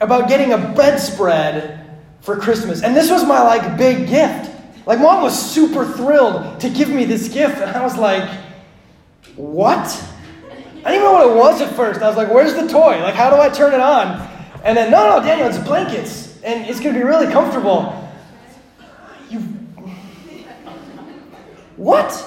about 0.00 0.28
getting 0.28 0.52
a 0.52 0.58
bedspread 0.58 1.84
for 2.20 2.36
Christmas. 2.36 2.82
And 2.82 2.94
this 2.94 3.10
was 3.10 3.24
my 3.24 3.42
like 3.42 3.76
big 3.76 4.08
gift. 4.08 4.54
Like 4.86 5.00
mom 5.00 5.22
was 5.22 5.38
super 5.38 5.84
thrilled 5.84 6.60
to 6.60 6.70
give 6.70 6.88
me 6.88 7.04
this 7.04 7.28
gift. 7.28 7.58
And 7.58 7.70
I 7.70 7.82
was 7.82 7.96
like, 7.96 8.28
what? 9.34 10.04
I 10.84 10.92
didn't 10.92 10.94
even 10.94 11.02
know 11.02 11.12
what 11.12 11.30
it 11.30 11.36
was 11.36 11.60
at 11.60 11.74
first. 11.74 12.00
I 12.00 12.08
was 12.08 12.16
like, 12.16 12.28
where's 12.28 12.54
the 12.54 12.68
toy? 12.68 13.00
Like, 13.02 13.14
how 13.14 13.30
do 13.30 13.36
I 13.36 13.48
turn 13.48 13.74
it 13.74 13.80
on? 13.80 14.26
And 14.64 14.76
then, 14.76 14.90
no, 14.90 15.18
no, 15.18 15.24
Daniel, 15.24 15.48
it's 15.48 15.58
blankets. 15.58 16.40
And 16.42 16.68
it's 16.68 16.80
going 16.80 16.94
to 16.94 17.00
be 17.00 17.04
really 17.04 17.30
comfortable. 17.32 17.97
You. 19.30 19.40
What? 21.76 22.26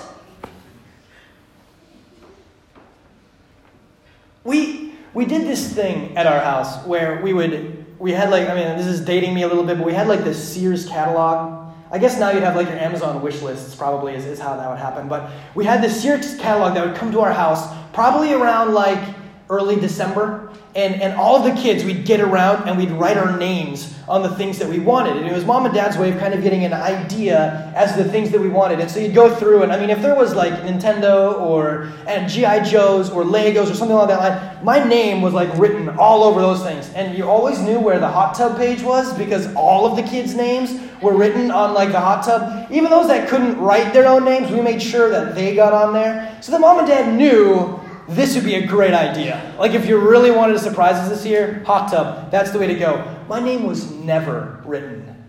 We 4.44 4.94
we 5.14 5.26
did 5.26 5.48
this 5.48 5.74
thing 5.74 6.16
at 6.16 6.26
our 6.26 6.40
house 6.40 6.86
where 6.86 7.22
we 7.22 7.34
would 7.34 7.86
we 8.00 8.12
had 8.12 8.30
like 8.30 8.50
I 8.50 8.56
mean 8.56 8.78
this 8.78 8.88
is 8.88 9.02
dating 9.02 9.34
me 9.34 9.44
a 9.44 9.48
little 9.48 9.64
bit, 9.64 9.78
but 9.78 9.86
we 9.86 9.94
had 9.94 10.08
like 10.08 10.24
this 10.24 10.54
Sears 10.54 10.88
catalog. 10.88 11.60
I 11.92 11.98
guess 11.98 12.18
now 12.18 12.30
you'd 12.32 12.44
have 12.44 12.56
like 12.56 12.68
your 12.68 12.78
Amazon 12.78 13.22
wish 13.22 13.42
lists 13.42 13.76
probably 13.76 14.16
is, 14.16 14.26
is 14.26 14.40
how 14.40 14.56
that 14.56 14.70
would 14.70 14.80
happen. 14.80 15.10
But 15.10 15.30
we 15.56 15.66
had 15.66 15.84
this 15.84 16.02
Sears 16.02 16.38
catalog 16.38 16.74
that 16.76 16.86
would 16.86 16.96
come 16.96 17.12
to 17.12 17.20
our 17.20 17.34
house 17.34 17.68
probably 17.94 18.32
around 18.32 18.74
like 18.74 19.16
early 19.50 19.76
December 19.76 20.52
and, 20.76 21.02
and 21.02 21.14
all 21.16 21.44
the 21.44 21.54
kids, 21.62 21.84
we'd 21.84 22.06
get 22.06 22.22
around 22.22 22.68
and 22.68 22.78
we'd 22.78 22.92
write 22.92 23.18
our 23.18 23.38
names 23.38 23.94
on 24.12 24.22
the 24.22 24.36
things 24.36 24.60
that 24.60 24.68
we 24.68 24.78
wanted. 24.78 25.16
And 25.16 25.26
it 25.26 25.32
was 25.32 25.46
mom 25.46 25.66
and 25.66 25.74
dad's 25.74 25.98
way 25.98 26.12
of 26.12 26.20
kind 26.20 26.34
of 26.34 26.44
getting 26.44 26.66
an 26.66 26.74
idea 26.74 27.72
as 27.74 27.96
to 27.96 28.04
the 28.04 28.10
things 28.10 28.30
that 28.32 28.42
we 28.42 28.50
wanted. 28.50 28.82
And 28.82 28.92
so 28.92 29.00
you'd 29.00 29.16
go 29.16 29.34
through, 29.34 29.64
and 29.64 29.72
I 29.72 29.80
mean, 29.80 29.90
if 29.90 30.02
there 30.02 30.16
was 30.16 30.36
like 30.36 30.52
Nintendo 30.64 31.40
or 31.40 31.90
and 32.08 32.30
G.I. 32.30 32.64
Joe's 32.66 33.10
or 33.10 33.24
Legos 33.24 33.72
or 33.72 33.74
something 33.74 33.96
like 33.96 34.10
that 34.10 34.20
line, 34.20 34.66
my 34.66 34.84
name 34.84 35.22
was 35.22 35.34
like 35.34 35.50
written 35.58 35.88
all 35.98 36.24
over 36.24 36.42
those 36.42 36.62
things. 36.62 36.92
And 36.94 37.18
you 37.18 37.30
always 37.30 37.60
knew 37.62 37.80
where 37.80 38.00
the 38.00 38.10
hot 38.10 38.36
tub 38.36 38.58
page 38.58 38.82
was 38.82 39.18
because 39.18 39.54
all 39.56 39.86
of 39.86 39.96
the 39.96 40.04
kids' 40.04 40.36
names 40.36 40.78
were 41.02 41.16
written 41.16 41.50
on 41.50 41.74
like 41.74 41.94
the 41.94 42.00
hot 42.00 42.26
tub. 42.26 42.70
Even 42.70 42.90
those 42.90 43.08
that 43.08 43.30
couldn't 43.30 43.58
write 43.58 43.94
their 43.94 44.08
own 44.08 44.26
names, 44.26 44.52
we 44.52 44.60
made 44.60 44.82
sure 44.82 45.10
that 45.10 45.36
they 45.36 45.56
got 45.56 45.72
on 45.72 45.94
there. 45.94 46.38
So 46.42 46.52
the 46.52 46.60
mom 46.60 46.80
and 46.80 46.88
dad 46.88 47.16
knew 47.16 47.80
this 48.12 48.36
would 48.36 48.44
be 48.44 48.56
a 48.56 48.68
great 48.68 48.94
idea. 48.94 49.56
Like 49.58 49.72
if 49.72 49.86
you 49.86 49.98
really 49.98 50.32
wanted 50.32 50.54
to 50.54 50.60
surprise 50.60 50.96
us 50.96 51.10
this 51.10 51.26
year, 51.26 51.64
hot 51.66 51.90
tub, 51.90 52.30
that's 52.30 52.52
the 52.52 52.60
way 52.60 52.68
to 52.68 52.76
go. 52.76 53.21
My 53.32 53.40
name 53.40 53.64
was 53.64 53.90
never 53.90 54.62
written 54.66 55.26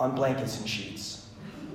on 0.00 0.16
blankets 0.16 0.58
and 0.58 0.68
sheets. 0.68 1.28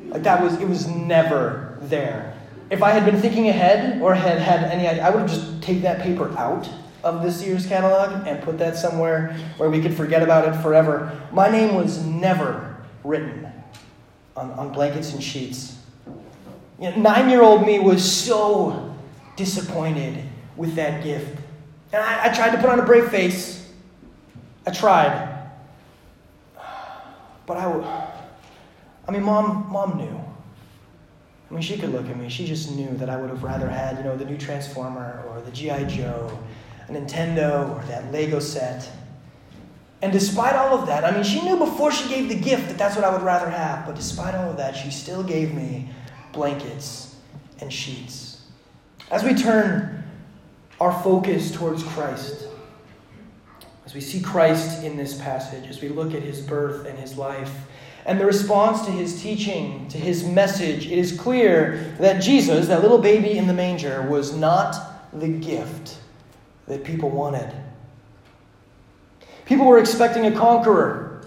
Like 0.09 0.21
that 0.23 0.43
was, 0.43 0.59
it 0.59 0.67
was 0.67 0.86
never 0.86 1.77
there. 1.83 2.38
If 2.69 2.83
I 2.83 2.91
had 2.91 3.05
been 3.05 3.21
thinking 3.21 3.47
ahead 3.47 4.01
or 4.01 4.13
had 4.13 4.39
had 4.39 4.65
any 4.65 4.86
idea, 4.86 5.01
I 5.01 5.12
would 5.12 5.21
have 5.21 5.29
just 5.29 5.63
taken 5.63 5.83
that 5.83 6.01
paper 6.01 6.38
out 6.38 6.69
of 7.05 7.23
this 7.23 7.41
year's 7.41 7.65
catalog 7.65 8.27
and 8.27 8.43
put 8.43 8.57
that 8.57 8.75
somewhere 8.75 9.38
where 9.55 9.69
we 9.69 9.81
could 9.81 9.93
forget 9.93 10.21
about 10.21 10.45
it 10.45 10.62
forever. 10.62 11.17
My 11.31 11.47
name 11.47 11.75
was 11.75 12.05
never 12.05 12.75
written 13.05 13.49
on, 14.36 14.51
on 14.51 14.73
blankets 14.73 15.13
and 15.13 15.23
sheets. 15.23 15.77
You 16.81 16.91
know, 16.91 16.97
Nine 16.97 17.29
year 17.29 17.43
old 17.43 17.65
me 17.65 17.79
was 17.79 18.03
so 18.03 18.93
disappointed 19.38 20.21
with 20.57 20.75
that 20.75 21.01
gift. 21.01 21.39
And 21.93 22.03
I, 22.03 22.25
I 22.25 22.33
tried 22.33 22.51
to 22.51 22.57
put 22.57 22.69
on 22.69 22.81
a 22.81 22.86
brave 22.86 23.07
face. 23.07 23.62
I 24.65 24.71
tried. 24.71 25.30
But 27.45 27.58
I, 27.58 27.67
would. 27.67 27.84
I 29.08 29.12
mean, 29.12 29.23
mom, 29.23 29.67
mom 29.69 29.97
knew. 29.97 30.23
I 31.49 31.54
mean, 31.54 31.62
she 31.62 31.78
could 31.78 31.91
look 31.91 32.08
at 32.08 32.17
me. 32.17 32.30
She 32.30 32.45
just 32.45 32.71
knew 32.71 32.89
that 32.97 33.10
I 33.10 33.17
would 33.17 33.30
have 33.30 33.43
rather 33.43 33.69
had, 33.69 33.97
you 33.97 34.04
know, 34.04 34.15
the 34.15 34.26
new 34.26 34.38
Transformer 34.38 35.23
or 35.30 35.41
the 35.41 35.52
G.I. 35.52 35.84
Joe, 35.84 36.39
a 36.88 36.91
Nintendo 36.91 37.76
or 37.76 37.86
that 37.88 38.12
Lego 38.12 38.39
set. 38.39 38.89
And 40.02 40.12
despite 40.12 40.56
all 40.56 40.78
of 40.78 40.88
that, 40.88 41.06
I 41.06 41.12
mean, 41.12 41.23
she 41.23 41.41
knew 41.41 41.58
before 41.58 41.91
she 41.91 42.10
gave 42.10 42.28
the 42.28 42.36
gift 42.36 42.69
that 42.69 42.78
that's 42.78 42.95
what 42.95 43.06
I 43.06 43.13
would 43.13 43.21
rather 43.21 43.49
have. 43.49 43.86
But 43.86 43.95
despite 43.95 44.36
all 44.36 44.49
of 44.49 44.58
that, 44.58 44.76
she 44.76 44.89
still 44.89 45.23
gave 45.23 45.54
me 45.54 45.89
blankets 46.32 47.15
and 47.60 47.71
sheets. 47.71 48.41
As 49.12 49.23
we 49.23 49.34
turn 49.34 50.04
our 50.82 50.91
focus 51.04 51.52
towards 51.52 51.84
Christ, 51.84 52.47
as 53.93 53.95
we 53.95 54.01
see 54.01 54.21
Christ 54.21 54.84
in 54.84 54.97
this 54.97 55.21
passage, 55.21 55.69
as 55.69 55.79
we 55.79 55.88
look 55.88 56.15
at 56.15 56.23
his 56.23 56.41
birth 56.41 56.88
and 56.88 56.97
his 56.97 57.15
life, 57.15 57.53
and 58.08 58.19
the 58.19 58.25
response 58.25 58.84
to 58.86 58.91
his 58.91 59.21
teaching, 59.21 59.88
to 59.89 59.99
his 59.99 60.23
message, 60.23 60.88
it 60.88 60.97
is 60.97 61.15
clear 61.15 61.95
that 61.99 62.19
Jesus, 62.19 62.67
that 62.69 62.82
little 62.82 62.97
baby 62.97 63.38
in 63.38 63.45
the 63.45 63.53
manger, 63.53 64.01
was 64.10 64.36
not 64.36 64.75
the 65.13 65.27
gift 65.27 65.99
that 66.67 66.84
people 66.84 67.12
wanted. 67.12 67.53
People 69.45 69.67
were 69.67 69.77
expecting 69.77 70.25
a 70.25 70.32
conqueror, 70.32 71.23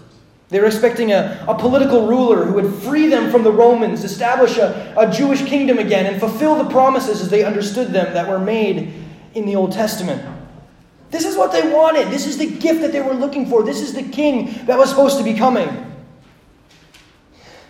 they 0.49 0.59
were 0.59 0.67
expecting 0.67 1.13
a, 1.13 1.45
a 1.47 1.57
political 1.57 2.05
ruler 2.05 2.43
who 2.43 2.53
would 2.55 2.73
free 2.83 3.07
them 3.07 3.31
from 3.31 3.43
the 3.43 3.51
Romans, 3.51 4.03
establish 4.03 4.57
a, 4.57 4.93
a 4.97 5.09
Jewish 5.09 5.45
kingdom 5.45 5.79
again, 5.79 6.05
and 6.05 6.19
fulfill 6.19 6.61
the 6.61 6.69
promises 6.69 7.21
as 7.21 7.29
they 7.29 7.45
understood 7.45 7.93
them 7.93 8.13
that 8.13 8.27
were 8.27 8.39
made 8.39 8.93
in 9.35 9.45
the 9.45 9.55
Old 9.55 9.71
Testament. 9.71 10.36
This 11.09 11.25
is 11.25 11.37
what 11.37 11.51
they 11.51 11.71
wanted. 11.71 12.09
This 12.09 12.25
is 12.25 12.37
the 12.37 12.49
gift 12.49 12.81
that 12.81 12.91
they 12.91 13.01
were 13.01 13.13
looking 13.13 13.49
for. 13.49 13.63
This 13.63 13.81
is 13.81 13.93
the 13.93 14.03
king 14.03 14.65
that 14.65 14.77
was 14.77 14.89
supposed 14.89 15.17
to 15.17 15.23
be 15.23 15.33
coming. 15.33 15.85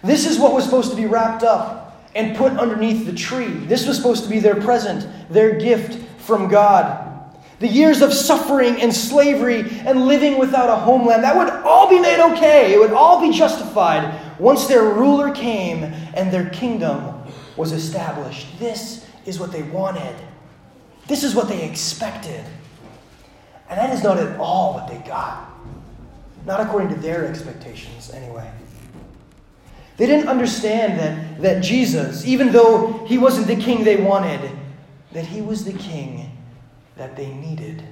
This 0.03 0.25
is 0.25 0.39
what 0.39 0.53
was 0.53 0.63
supposed 0.63 0.89
to 0.91 0.95
be 0.95 1.05
wrapped 1.05 1.43
up 1.43 2.07
and 2.15 2.35
put 2.35 2.53
underneath 2.53 3.05
the 3.05 3.13
tree. 3.13 3.47
This 3.47 3.85
was 3.85 3.97
supposed 3.97 4.23
to 4.23 4.29
be 4.29 4.39
their 4.39 4.55
present, 4.55 5.07
their 5.31 5.59
gift 5.59 6.03
from 6.19 6.47
God. 6.47 7.03
The 7.59 7.67
years 7.67 8.01
of 8.01 8.13
suffering 8.13 8.81
and 8.81 8.93
slavery 8.93 9.61
and 9.85 10.05
living 10.05 10.37
without 10.37 10.69
a 10.69 10.75
homeland, 10.75 11.23
that 11.23 11.35
would 11.35 11.49
all 11.49 11.89
be 11.89 11.99
made 11.99 12.19
okay. 12.19 12.73
It 12.73 12.79
would 12.79 12.91
all 12.91 13.19
be 13.21 13.35
justified 13.35 14.39
once 14.39 14.67
their 14.67 14.83
ruler 14.83 15.31
came 15.31 15.83
and 15.83 16.31
their 16.31 16.49
kingdom 16.49 17.23
was 17.55 17.71
established. 17.71 18.59
This 18.59 19.07
is 19.25 19.39
what 19.39 19.51
they 19.51 19.63
wanted. 19.63 20.15
This 21.07 21.23
is 21.23 21.33
what 21.33 21.47
they 21.47 21.67
expected. 21.67 22.45
And 23.69 23.77
that 23.77 23.93
is 23.93 24.03
not 24.03 24.17
at 24.17 24.39
all 24.39 24.73
what 24.73 24.87
they 24.87 24.97
got. 25.07 25.49
Not 26.45 26.61
according 26.61 26.89
to 26.89 26.95
their 26.95 27.25
expectations, 27.25 28.11
anyway. 28.11 28.49
They 29.97 30.05
didn't 30.05 30.29
understand 30.29 30.99
that, 30.99 31.41
that 31.41 31.63
Jesus, 31.63 32.25
even 32.25 32.51
though 32.51 33.05
he 33.07 33.17
wasn't 33.17 33.47
the 33.47 33.55
king 33.55 33.83
they 33.83 33.97
wanted, 33.97 34.51
that 35.11 35.25
he 35.25 35.41
was 35.41 35.65
the 35.65 35.73
king 35.73 36.31
that 36.95 37.15
they 37.15 37.33
needed. 37.33 37.83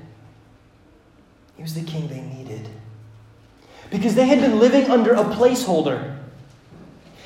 He 1.57 1.63
was 1.63 1.73
the 1.73 1.83
king 1.83 2.07
they 2.07 2.21
needed. 2.21 2.69
Because 3.89 4.15
they 4.15 4.27
had 4.27 4.39
been 4.39 4.59
living 4.59 4.89
under 4.89 5.13
a 5.13 5.23
placeholder. 5.23 6.19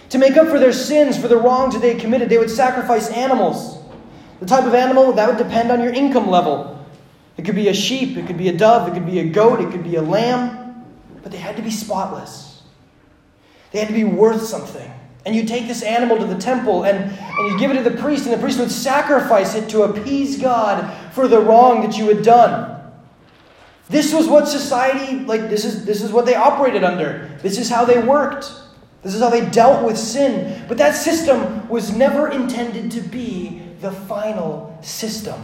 To 0.10 0.18
make 0.18 0.38
up 0.38 0.48
for 0.48 0.60
their 0.60 0.74
sins, 0.74 1.20
for 1.20 1.28
the 1.28 1.38
wrongs 1.38 1.74
that 1.74 1.82
they 1.82 1.94
had 1.94 2.02
committed, 2.02 2.30
they 2.30 2.38
would 2.38 2.50
sacrifice 2.50 3.10
animals. 3.10 3.78
The 4.40 4.46
type 4.46 4.66
of 4.66 4.74
animal, 4.74 5.12
that 5.14 5.28
would 5.28 5.38
depend 5.38 5.72
on 5.72 5.82
your 5.82 5.94
income 5.94 6.30
level. 6.30 6.79
It 7.39 7.45
could 7.45 7.56
be 7.56 7.69
a 7.69 7.73
sheep, 7.73 8.17
it 8.17 8.28
could 8.28 8.38
be 8.38 8.49
a 8.49 8.54
dove, 8.54 8.89
it 8.89 8.93
could 8.93 9.06
be 9.06 9.19
a 9.19 9.23
goat, 9.23 9.62
it 9.62 9.71
could 9.71 9.82
be 9.82 9.95
a 9.95 10.02
lamb, 10.02 10.86
but 11.23 11.32
they 11.32 11.38
had 11.38 11.56
to 11.56 11.62
be 11.62 11.71
spotless. 11.71 12.63
They 13.71 13.80
had 13.80 13.88
to 13.88 13.93
be 13.93 14.04
worth 14.04 14.41
something. 14.41 14.91
And 15.25 15.34
you 15.34 15.45
take 15.45 15.65
this 15.65 15.82
animal 15.82 16.17
to 16.17 16.25
the 16.25 16.38
temple 16.38 16.84
and, 16.84 16.97
and 16.99 17.47
you 17.49 17.58
give 17.58 17.71
it 17.71 17.82
to 17.82 17.89
the 17.89 17.95
priest, 17.95 18.25
and 18.25 18.34
the 18.34 18.38
priest 18.39 18.60
would 18.60 18.69
sacrifice 18.69 19.56
it 19.56 19.69
to 19.69 19.84
appease 19.84 20.41
God 20.41 20.93
for 21.13 21.30
the 21.30 21.39
wrong 21.39 21.82
that 21.88 21.97
you 21.97 22.10
had 22.10 22.23
done. 22.23 22.78
This 23.88 24.13
was 24.13 24.28
what 24.28 24.49
society, 24.49 25.19
like, 25.19 25.49
this 25.49 25.63
is, 25.63 25.86
this 25.86 26.02
is 26.02 26.12
what 26.12 26.25
they 26.25 26.36
operated 26.36 26.84
under. 26.84 27.39
This 27.41 27.58
is 27.58 27.69
how 27.69 27.86
they 27.86 28.04
worked. 28.04 28.52
This 29.02 29.15
is 29.15 29.21
how 29.21 29.30
they 29.30 29.49
dealt 29.49 29.86
with 29.86 29.97
sin. 29.97 30.65
But 30.67 30.78
that 30.80 30.93
system 30.93 31.69
was 31.69 31.95
never 31.95 32.28
intended 32.28 32.91
to 32.91 32.99
be 32.99 33.62
the 33.80 33.93
final 33.93 34.78
system. 34.82 35.41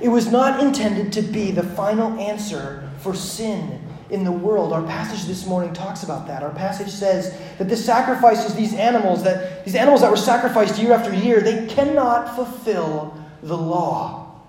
It 0.00 0.08
was 0.08 0.30
not 0.30 0.60
intended 0.60 1.12
to 1.14 1.22
be 1.22 1.50
the 1.50 1.62
final 1.62 2.18
answer 2.20 2.88
for 2.98 3.14
sin 3.14 3.80
in 4.10 4.24
the 4.24 4.32
world. 4.32 4.72
Our 4.72 4.82
passage 4.82 5.26
this 5.26 5.46
morning 5.46 5.72
talks 5.72 6.02
about 6.02 6.26
that. 6.28 6.42
Our 6.42 6.52
passage 6.52 6.88
says 6.88 7.36
that 7.58 7.68
the 7.68 7.76
sacrifices, 7.76 8.54
these 8.54 8.74
animals, 8.74 9.22
that 9.24 9.64
these 9.64 9.74
animals 9.74 10.02
that 10.02 10.10
were 10.10 10.16
sacrificed 10.16 10.78
year 10.78 10.92
after 10.92 11.12
year, 11.12 11.40
they 11.40 11.66
cannot 11.66 12.34
fulfill 12.34 13.14
the 13.42 13.56
law. 13.56 14.40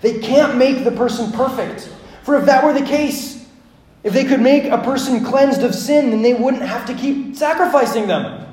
They 0.00 0.20
can't 0.20 0.56
make 0.56 0.84
the 0.84 0.92
person 0.92 1.32
perfect. 1.32 1.92
For 2.22 2.36
if 2.36 2.46
that 2.46 2.64
were 2.64 2.72
the 2.72 2.86
case, 2.86 3.46
if 4.02 4.14
they 4.14 4.24
could 4.24 4.40
make 4.40 4.64
a 4.64 4.78
person 4.78 5.24
cleansed 5.24 5.62
of 5.62 5.74
sin, 5.74 6.10
then 6.10 6.22
they 6.22 6.34
wouldn't 6.34 6.62
have 6.62 6.86
to 6.86 6.94
keep 6.94 7.36
sacrificing 7.36 8.06
them. 8.06 8.46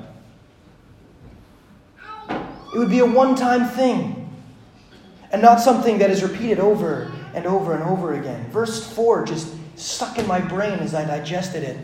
It 2.28 2.78
would 2.78 2.90
be 2.90 2.98
a 2.98 3.06
one 3.06 3.34
time 3.34 3.66
thing 3.66 4.17
and 5.32 5.42
not 5.42 5.60
something 5.60 5.98
that 5.98 6.10
is 6.10 6.22
repeated 6.22 6.58
over 6.58 7.12
and 7.34 7.46
over 7.46 7.74
and 7.74 7.82
over 7.84 8.14
again. 8.14 8.50
Verse 8.50 8.90
4 8.92 9.24
just 9.24 9.54
stuck 9.76 10.18
in 10.18 10.26
my 10.26 10.40
brain 10.40 10.78
as 10.80 10.94
I 10.94 11.04
digested 11.04 11.62
it. 11.62 11.78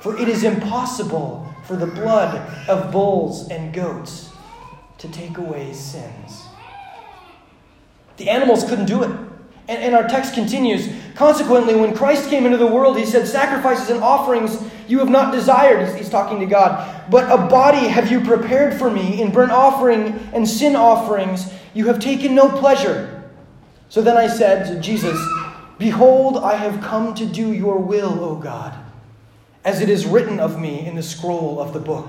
For 0.00 0.16
it 0.18 0.28
is 0.28 0.44
impossible 0.44 1.52
for 1.64 1.76
the 1.76 1.86
blood 1.86 2.36
of 2.68 2.92
bulls 2.92 3.48
and 3.48 3.72
goats 3.72 4.30
to 4.98 5.08
take 5.08 5.38
away 5.38 5.72
sins. 5.72 6.44
The 8.16 8.28
animals 8.28 8.64
couldn't 8.64 8.86
do 8.86 9.02
it. 9.02 9.10
And, 9.66 9.82
and, 9.82 9.94
our 9.94 10.06
text 10.06 10.34
continues. 10.34 10.90
Consequently, 11.14 11.74
when 11.74 11.96
Christ 11.96 12.28
came 12.28 12.44
into 12.44 12.58
the 12.58 12.66
world, 12.66 12.98
he 12.98 13.06
said, 13.06 13.26
Sacrifices 13.26 13.88
and 13.88 14.02
offerings 14.02 14.62
you 14.86 14.98
have 14.98 15.08
not 15.08 15.32
desired, 15.32 15.86
he's, 15.86 15.94
he's 15.96 16.10
talking 16.10 16.38
to 16.40 16.46
God, 16.46 17.10
but 17.10 17.24
a 17.32 17.48
body 17.48 17.88
have 17.88 18.10
you 18.10 18.20
prepared 18.20 18.78
for 18.78 18.90
me. 18.90 19.22
In 19.22 19.32
burnt 19.32 19.52
offering 19.52 20.18
and 20.34 20.46
sin 20.46 20.76
offerings 20.76 21.50
you 21.74 21.86
have 21.86 21.98
taken 21.98 22.34
no 22.34 22.48
pleasure. 22.48 23.30
So 23.88 24.00
then 24.00 24.16
I 24.16 24.28
said 24.28 24.66
to 24.68 24.80
Jesus, 24.80 25.18
Behold, 25.78 26.38
I 26.38 26.54
have 26.54 26.80
come 26.80 27.14
to 27.14 27.26
do 27.26 27.52
your 27.52 27.78
will, 27.78 28.24
O 28.24 28.36
God, 28.36 28.74
as 29.64 29.80
it 29.80 29.88
is 29.88 30.06
written 30.06 30.40
of 30.40 30.58
me 30.58 30.86
in 30.86 30.94
the 30.94 31.02
scroll 31.02 31.60
of 31.60 31.72
the 31.72 31.80
book. 31.80 32.08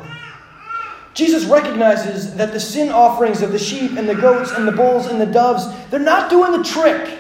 Jesus 1.16 1.46
recognizes 1.46 2.36
that 2.36 2.52
the 2.52 2.60
sin 2.60 2.90
offerings 2.90 3.42
of 3.42 3.52
the 3.52 3.60
sheep 3.60 3.98
and 3.98 4.08
the 4.08 4.16
goats 4.16 4.52
and 4.52 4.68
the 4.68 4.72
bulls 4.72 5.08
and 5.08 5.20
the 5.20 5.26
doves, 5.26 5.66
they're 5.90 6.00
not 6.00 6.30
doing 6.30 6.52
the 6.52 6.64
trick. 6.64 7.20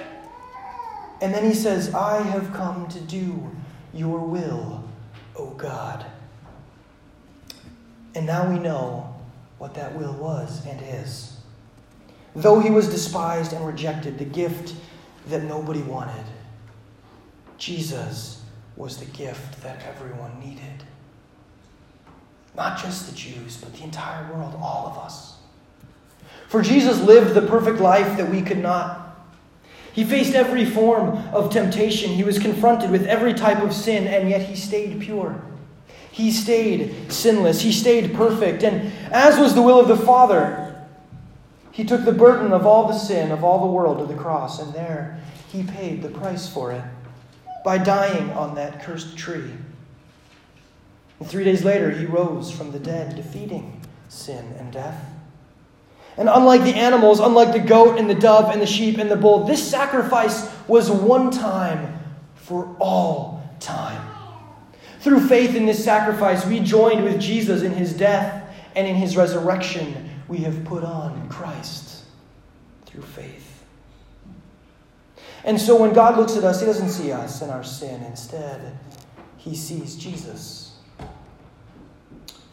And 1.21 1.33
then 1.33 1.45
he 1.45 1.53
says, 1.53 1.93
I 1.93 2.21
have 2.21 2.53
come 2.53 2.87
to 2.89 2.99
do 2.99 3.49
your 3.93 4.19
will, 4.19 4.83
O 5.37 5.51
God. 5.51 6.05
And 8.13 8.25
now 8.25 8.49
we 8.51 8.59
know 8.59 9.15
what 9.57 9.73
that 9.75 9.95
will 9.95 10.13
was 10.13 10.65
and 10.65 10.81
is. 10.81 11.34
Though 12.35 12.59
he 12.59 12.69
was 12.69 12.89
despised 12.89 13.53
and 13.53 13.65
rejected, 13.65 14.17
the 14.17 14.25
gift 14.25 14.75
that 15.27 15.43
nobody 15.43 15.81
wanted, 15.81 16.25
Jesus 17.57 18.43
was 18.75 18.97
the 18.97 19.05
gift 19.05 19.61
that 19.63 19.81
everyone 19.83 20.39
needed. 20.39 20.83
Not 22.55 22.77
just 22.77 23.09
the 23.09 23.15
Jews, 23.15 23.57
but 23.57 23.73
the 23.73 23.83
entire 23.83 24.31
world, 24.33 24.55
all 24.61 24.87
of 24.87 24.97
us. 24.97 25.37
For 26.47 26.61
Jesus 26.61 27.01
lived 27.01 27.33
the 27.33 27.41
perfect 27.41 27.79
life 27.79 28.17
that 28.17 28.29
we 28.29 28.41
could 28.41 28.59
not. 28.59 29.17
He 29.93 30.03
faced 30.03 30.35
every 30.35 30.65
form 30.65 31.17
of 31.33 31.51
temptation. 31.51 32.11
He 32.11 32.23
was 32.23 32.37
confronted 32.37 32.91
with 32.91 33.07
every 33.07 33.33
type 33.33 33.63
of 33.63 33.73
sin, 33.73 34.07
and 34.07 34.29
yet 34.29 34.41
he 34.41 34.55
stayed 34.55 34.99
pure. 34.99 35.41
He 36.11 36.31
stayed 36.31 37.11
sinless. 37.11 37.61
He 37.61 37.71
stayed 37.71 38.13
perfect. 38.13 38.63
And 38.63 38.91
as 39.11 39.39
was 39.39 39.55
the 39.55 39.61
will 39.61 39.79
of 39.79 39.87
the 39.87 39.97
Father, 39.97 40.64
he 41.75 41.83
took 41.83 42.05
the 42.05 42.13
burden 42.13 42.53
of 42.53 42.65
all 42.65 42.87
the 42.87 42.97
sin 42.97 43.33
of 43.33 43.43
all 43.43 43.59
the 43.59 43.73
world 43.73 43.97
to 43.99 44.05
the 44.05 44.17
cross, 44.17 44.61
and 44.61 44.73
there 44.73 45.19
he 45.51 45.61
paid 45.61 46.01
the 46.01 46.07
price 46.07 46.47
for 46.47 46.71
it 46.71 46.81
by 47.65 47.77
dying 47.77 48.31
on 48.31 48.55
that 48.55 48.81
cursed 48.81 49.17
tree. 49.17 49.51
And 51.19 51.27
three 51.27 51.43
days 51.43 51.65
later, 51.65 51.91
he 51.91 52.05
rose 52.05 52.49
from 52.49 52.71
the 52.71 52.79
dead, 52.79 53.17
defeating 53.17 53.81
sin 54.07 54.55
and 54.57 54.71
death. 54.71 55.03
And 56.15 56.29
unlike 56.29 56.63
the 56.63 56.75
animals, 56.75 57.19
unlike 57.19 57.51
the 57.51 57.59
goat 57.59 57.99
and 57.99 58.09
the 58.09 58.15
dove 58.15 58.53
and 58.53 58.61
the 58.61 58.65
sheep 58.65 58.97
and 58.97 59.11
the 59.11 59.17
bull, 59.17 59.43
this 59.43 59.69
sacrifice 59.69 60.49
was 60.69 60.89
one 60.89 61.29
time 61.29 61.99
for 62.35 62.73
all 62.79 63.43
time. 63.59 64.01
Through 65.01 65.27
faith 65.27 65.55
in 65.55 65.65
this 65.65 65.83
sacrifice, 65.83 66.45
we 66.45 66.61
joined 66.61 67.03
with 67.03 67.19
Jesus 67.19 67.63
in 67.63 67.73
his 67.73 67.91
death 67.91 68.49
and 68.77 68.87
in 68.87 68.95
his 68.95 69.17
resurrection. 69.17 70.09
We 70.27 70.39
have 70.39 70.63
put 70.65 70.83
on 70.83 71.29
Christ 71.29 72.03
through 72.85 73.03
faith. 73.03 73.63
And 75.43 75.59
so 75.59 75.79
when 75.79 75.93
God 75.93 76.17
looks 76.17 76.35
at 76.35 76.43
us, 76.43 76.59
he 76.59 76.65
doesn't 76.65 76.89
see 76.89 77.11
us 77.11 77.41
and 77.41 77.51
our 77.51 77.63
sin. 77.63 78.03
Instead, 78.03 78.77
he 79.37 79.55
sees 79.55 79.95
Jesus 79.95 80.65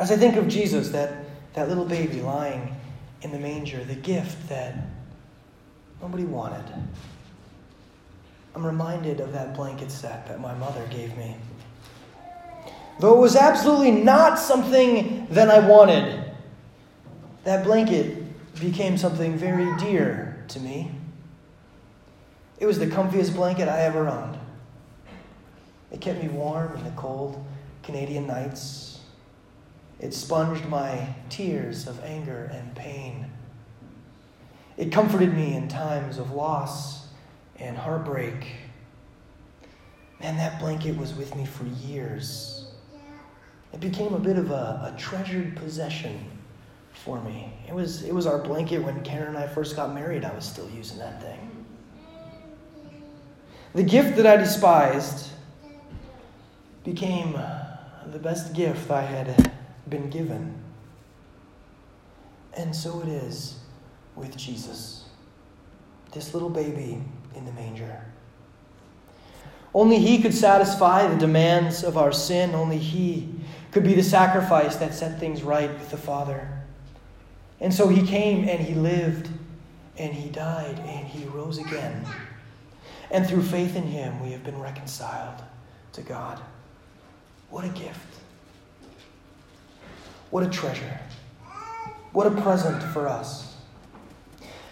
as 0.02 0.10
I 0.10 0.16
think 0.16 0.34
of 0.34 0.48
Jesus, 0.48 0.88
that, 0.88 1.26
that 1.54 1.68
little 1.68 1.84
baby 1.84 2.20
lying 2.20 2.74
in 3.22 3.30
the 3.30 3.38
manger, 3.38 3.84
the 3.84 3.94
gift 3.94 4.48
that 4.48 4.74
nobody 6.00 6.24
wanted, 6.24 6.64
I'm 8.56 8.66
reminded 8.66 9.20
of 9.20 9.32
that 9.32 9.54
blanket 9.54 9.92
set 9.92 10.26
that 10.26 10.40
my 10.40 10.54
mother 10.54 10.84
gave 10.90 11.16
me. 11.16 11.36
Though 12.98 13.14
it 13.14 13.20
was 13.20 13.36
absolutely 13.36 13.92
not 13.92 14.40
something 14.40 15.28
that 15.30 15.48
I 15.48 15.60
wanted, 15.60 16.21
that 17.44 17.64
blanket 17.64 18.18
became 18.60 18.96
something 18.96 19.36
very 19.36 19.68
dear 19.78 20.44
to 20.48 20.60
me. 20.60 20.90
It 22.58 22.66
was 22.66 22.78
the 22.78 22.86
comfiest 22.86 23.34
blanket 23.34 23.68
I 23.68 23.80
ever 23.80 24.08
owned. 24.08 24.38
It 25.90 26.00
kept 26.00 26.22
me 26.22 26.28
warm 26.28 26.76
in 26.76 26.84
the 26.84 26.90
cold 26.90 27.44
Canadian 27.82 28.26
nights 28.26 28.92
it 30.02 30.12
sponged 30.12 30.68
my 30.68 31.14
tears 31.28 31.86
of 31.86 32.02
anger 32.02 32.50
and 32.52 32.74
pain. 32.74 33.30
It 34.76 34.90
comforted 34.90 35.32
me 35.32 35.54
in 35.54 35.68
times 35.68 36.18
of 36.18 36.32
loss 36.32 37.06
and 37.56 37.78
heartbreak. 37.78 38.48
Man, 40.20 40.36
that 40.38 40.58
blanket 40.58 40.96
was 40.96 41.14
with 41.14 41.36
me 41.36 41.46
for 41.46 41.66
years. 41.86 42.72
It 43.72 43.78
became 43.78 44.12
a 44.12 44.18
bit 44.18 44.36
of 44.36 44.50
a, 44.50 44.92
a 44.92 44.98
treasured 44.98 45.56
possession 45.56 46.18
for 46.92 47.20
me. 47.20 47.52
It 47.68 47.74
was, 47.74 48.02
it 48.02 48.14
was 48.14 48.26
our 48.26 48.38
blanket 48.38 48.78
when 48.78 49.02
Karen 49.02 49.28
and 49.28 49.38
I 49.38 49.46
first 49.46 49.76
got 49.76 49.94
married. 49.94 50.24
I 50.24 50.34
was 50.34 50.44
still 50.44 50.68
using 50.70 50.98
that 50.98 51.22
thing. 51.22 51.66
The 53.74 53.82
gift 53.82 54.16
that 54.16 54.26
I 54.26 54.36
despised 54.36 55.30
became 56.84 57.32
the 57.32 58.18
best 58.18 58.52
gift 58.52 58.90
I 58.90 59.02
had 59.02 59.50
been 59.88 60.10
given. 60.10 60.54
And 62.54 62.74
so 62.74 63.00
it 63.00 63.08
is 63.08 63.58
with 64.14 64.36
Jesus, 64.36 65.04
this 66.12 66.34
little 66.34 66.50
baby 66.50 67.02
in 67.34 67.46
the 67.46 67.52
manger. 67.52 68.04
Only 69.74 69.98
He 69.98 70.20
could 70.20 70.34
satisfy 70.34 71.06
the 71.06 71.16
demands 71.16 71.82
of 71.82 71.96
our 71.96 72.12
sin. 72.12 72.54
Only 72.54 72.76
He 72.76 73.34
could 73.70 73.84
be 73.84 73.94
the 73.94 74.02
sacrifice 74.02 74.76
that 74.76 74.92
set 74.92 75.18
things 75.18 75.42
right 75.42 75.72
with 75.72 75.90
the 75.90 75.96
Father. 75.96 76.61
And 77.62 77.72
so 77.72 77.88
He 77.88 78.06
came 78.06 78.48
and 78.48 78.60
He 78.60 78.74
lived 78.74 79.30
and 79.96 80.12
He 80.12 80.28
died 80.28 80.78
and 80.80 81.06
He 81.06 81.24
rose 81.28 81.58
again. 81.58 82.04
And 83.10 83.26
through 83.26 83.44
faith 83.44 83.76
in 83.76 83.84
Him, 83.84 84.20
we 84.20 84.32
have 84.32 84.44
been 84.44 84.60
reconciled 84.60 85.42
to 85.92 86.02
God. 86.02 86.40
What 87.48 87.64
a 87.64 87.68
gift. 87.68 88.18
What 90.30 90.42
a 90.42 90.48
treasure. 90.48 90.98
What 92.12 92.26
a 92.26 92.30
present 92.42 92.82
for 92.92 93.06
us. 93.06 93.54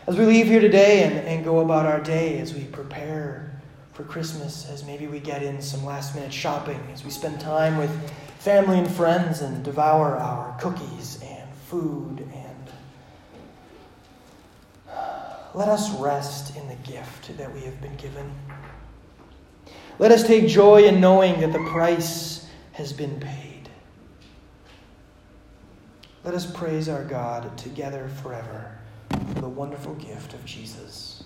As 0.06 0.16
we 0.16 0.24
leave 0.24 0.46
here 0.46 0.60
today 0.60 1.04
and, 1.04 1.18
and 1.28 1.44
go 1.44 1.60
about 1.60 1.86
our 1.86 2.00
day, 2.00 2.38
as 2.38 2.54
we 2.54 2.64
prepare 2.64 3.60
for 3.92 4.02
Christmas, 4.02 4.68
as 4.68 4.84
maybe 4.84 5.06
we 5.06 5.20
get 5.20 5.42
in 5.42 5.62
some 5.62 5.84
last 5.84 6.14
minute 6.14 6.32
shopping, 6.32 6.80
as 6.92 7.04
we 7.04 7.10
spend 7.10 7.38
time 7.40 7.76
with 7.76 7.90
family 8.38 8.78
and 8.78 8.90
friends 8.90 9.42
and 9.42 9.62
devour 9.62 10.16
our 10.16 10.58
cookies 10.58 11.20
and 11.22 11.54
food 11.68 12.26
and 12.34 12.39
let 15.54 15.68
us 15.68 15.90
rest 15.98 16.56
in 16.56 16.68
the 16.68 16.76
gift 16.76 17.36
that 17.36 17.52
we 17.52 17.60
have 17.62 17.80
been 17.80 17.96
given. 17.96 18.32
Let 19.98 20.12
us 20.12 20.26
take 20.26 20.46
joy 20.46 20.84
in 20.84 21.00
knowing 21.00 21.40
that 21.40 21.52
the 21.52 21.64
price 21.70 22.48
has 22.72 22.92
been 22.92 23.20
paid. 23.20 23.68
Let 26.24 26.34
us 26.34 26.50
praise 26.50 26.88
our 26.88 27.04
God 27.04 27.56
together 27.58 28.10
forever 28.22 28.78
for 29.34 29.40
the 29.40 29.48
wonderful 29.48 29.94
gift 29.94 30.34
of 30.34 30.44
Jesus. 30.44 31.24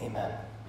Amen. 0.00 0.32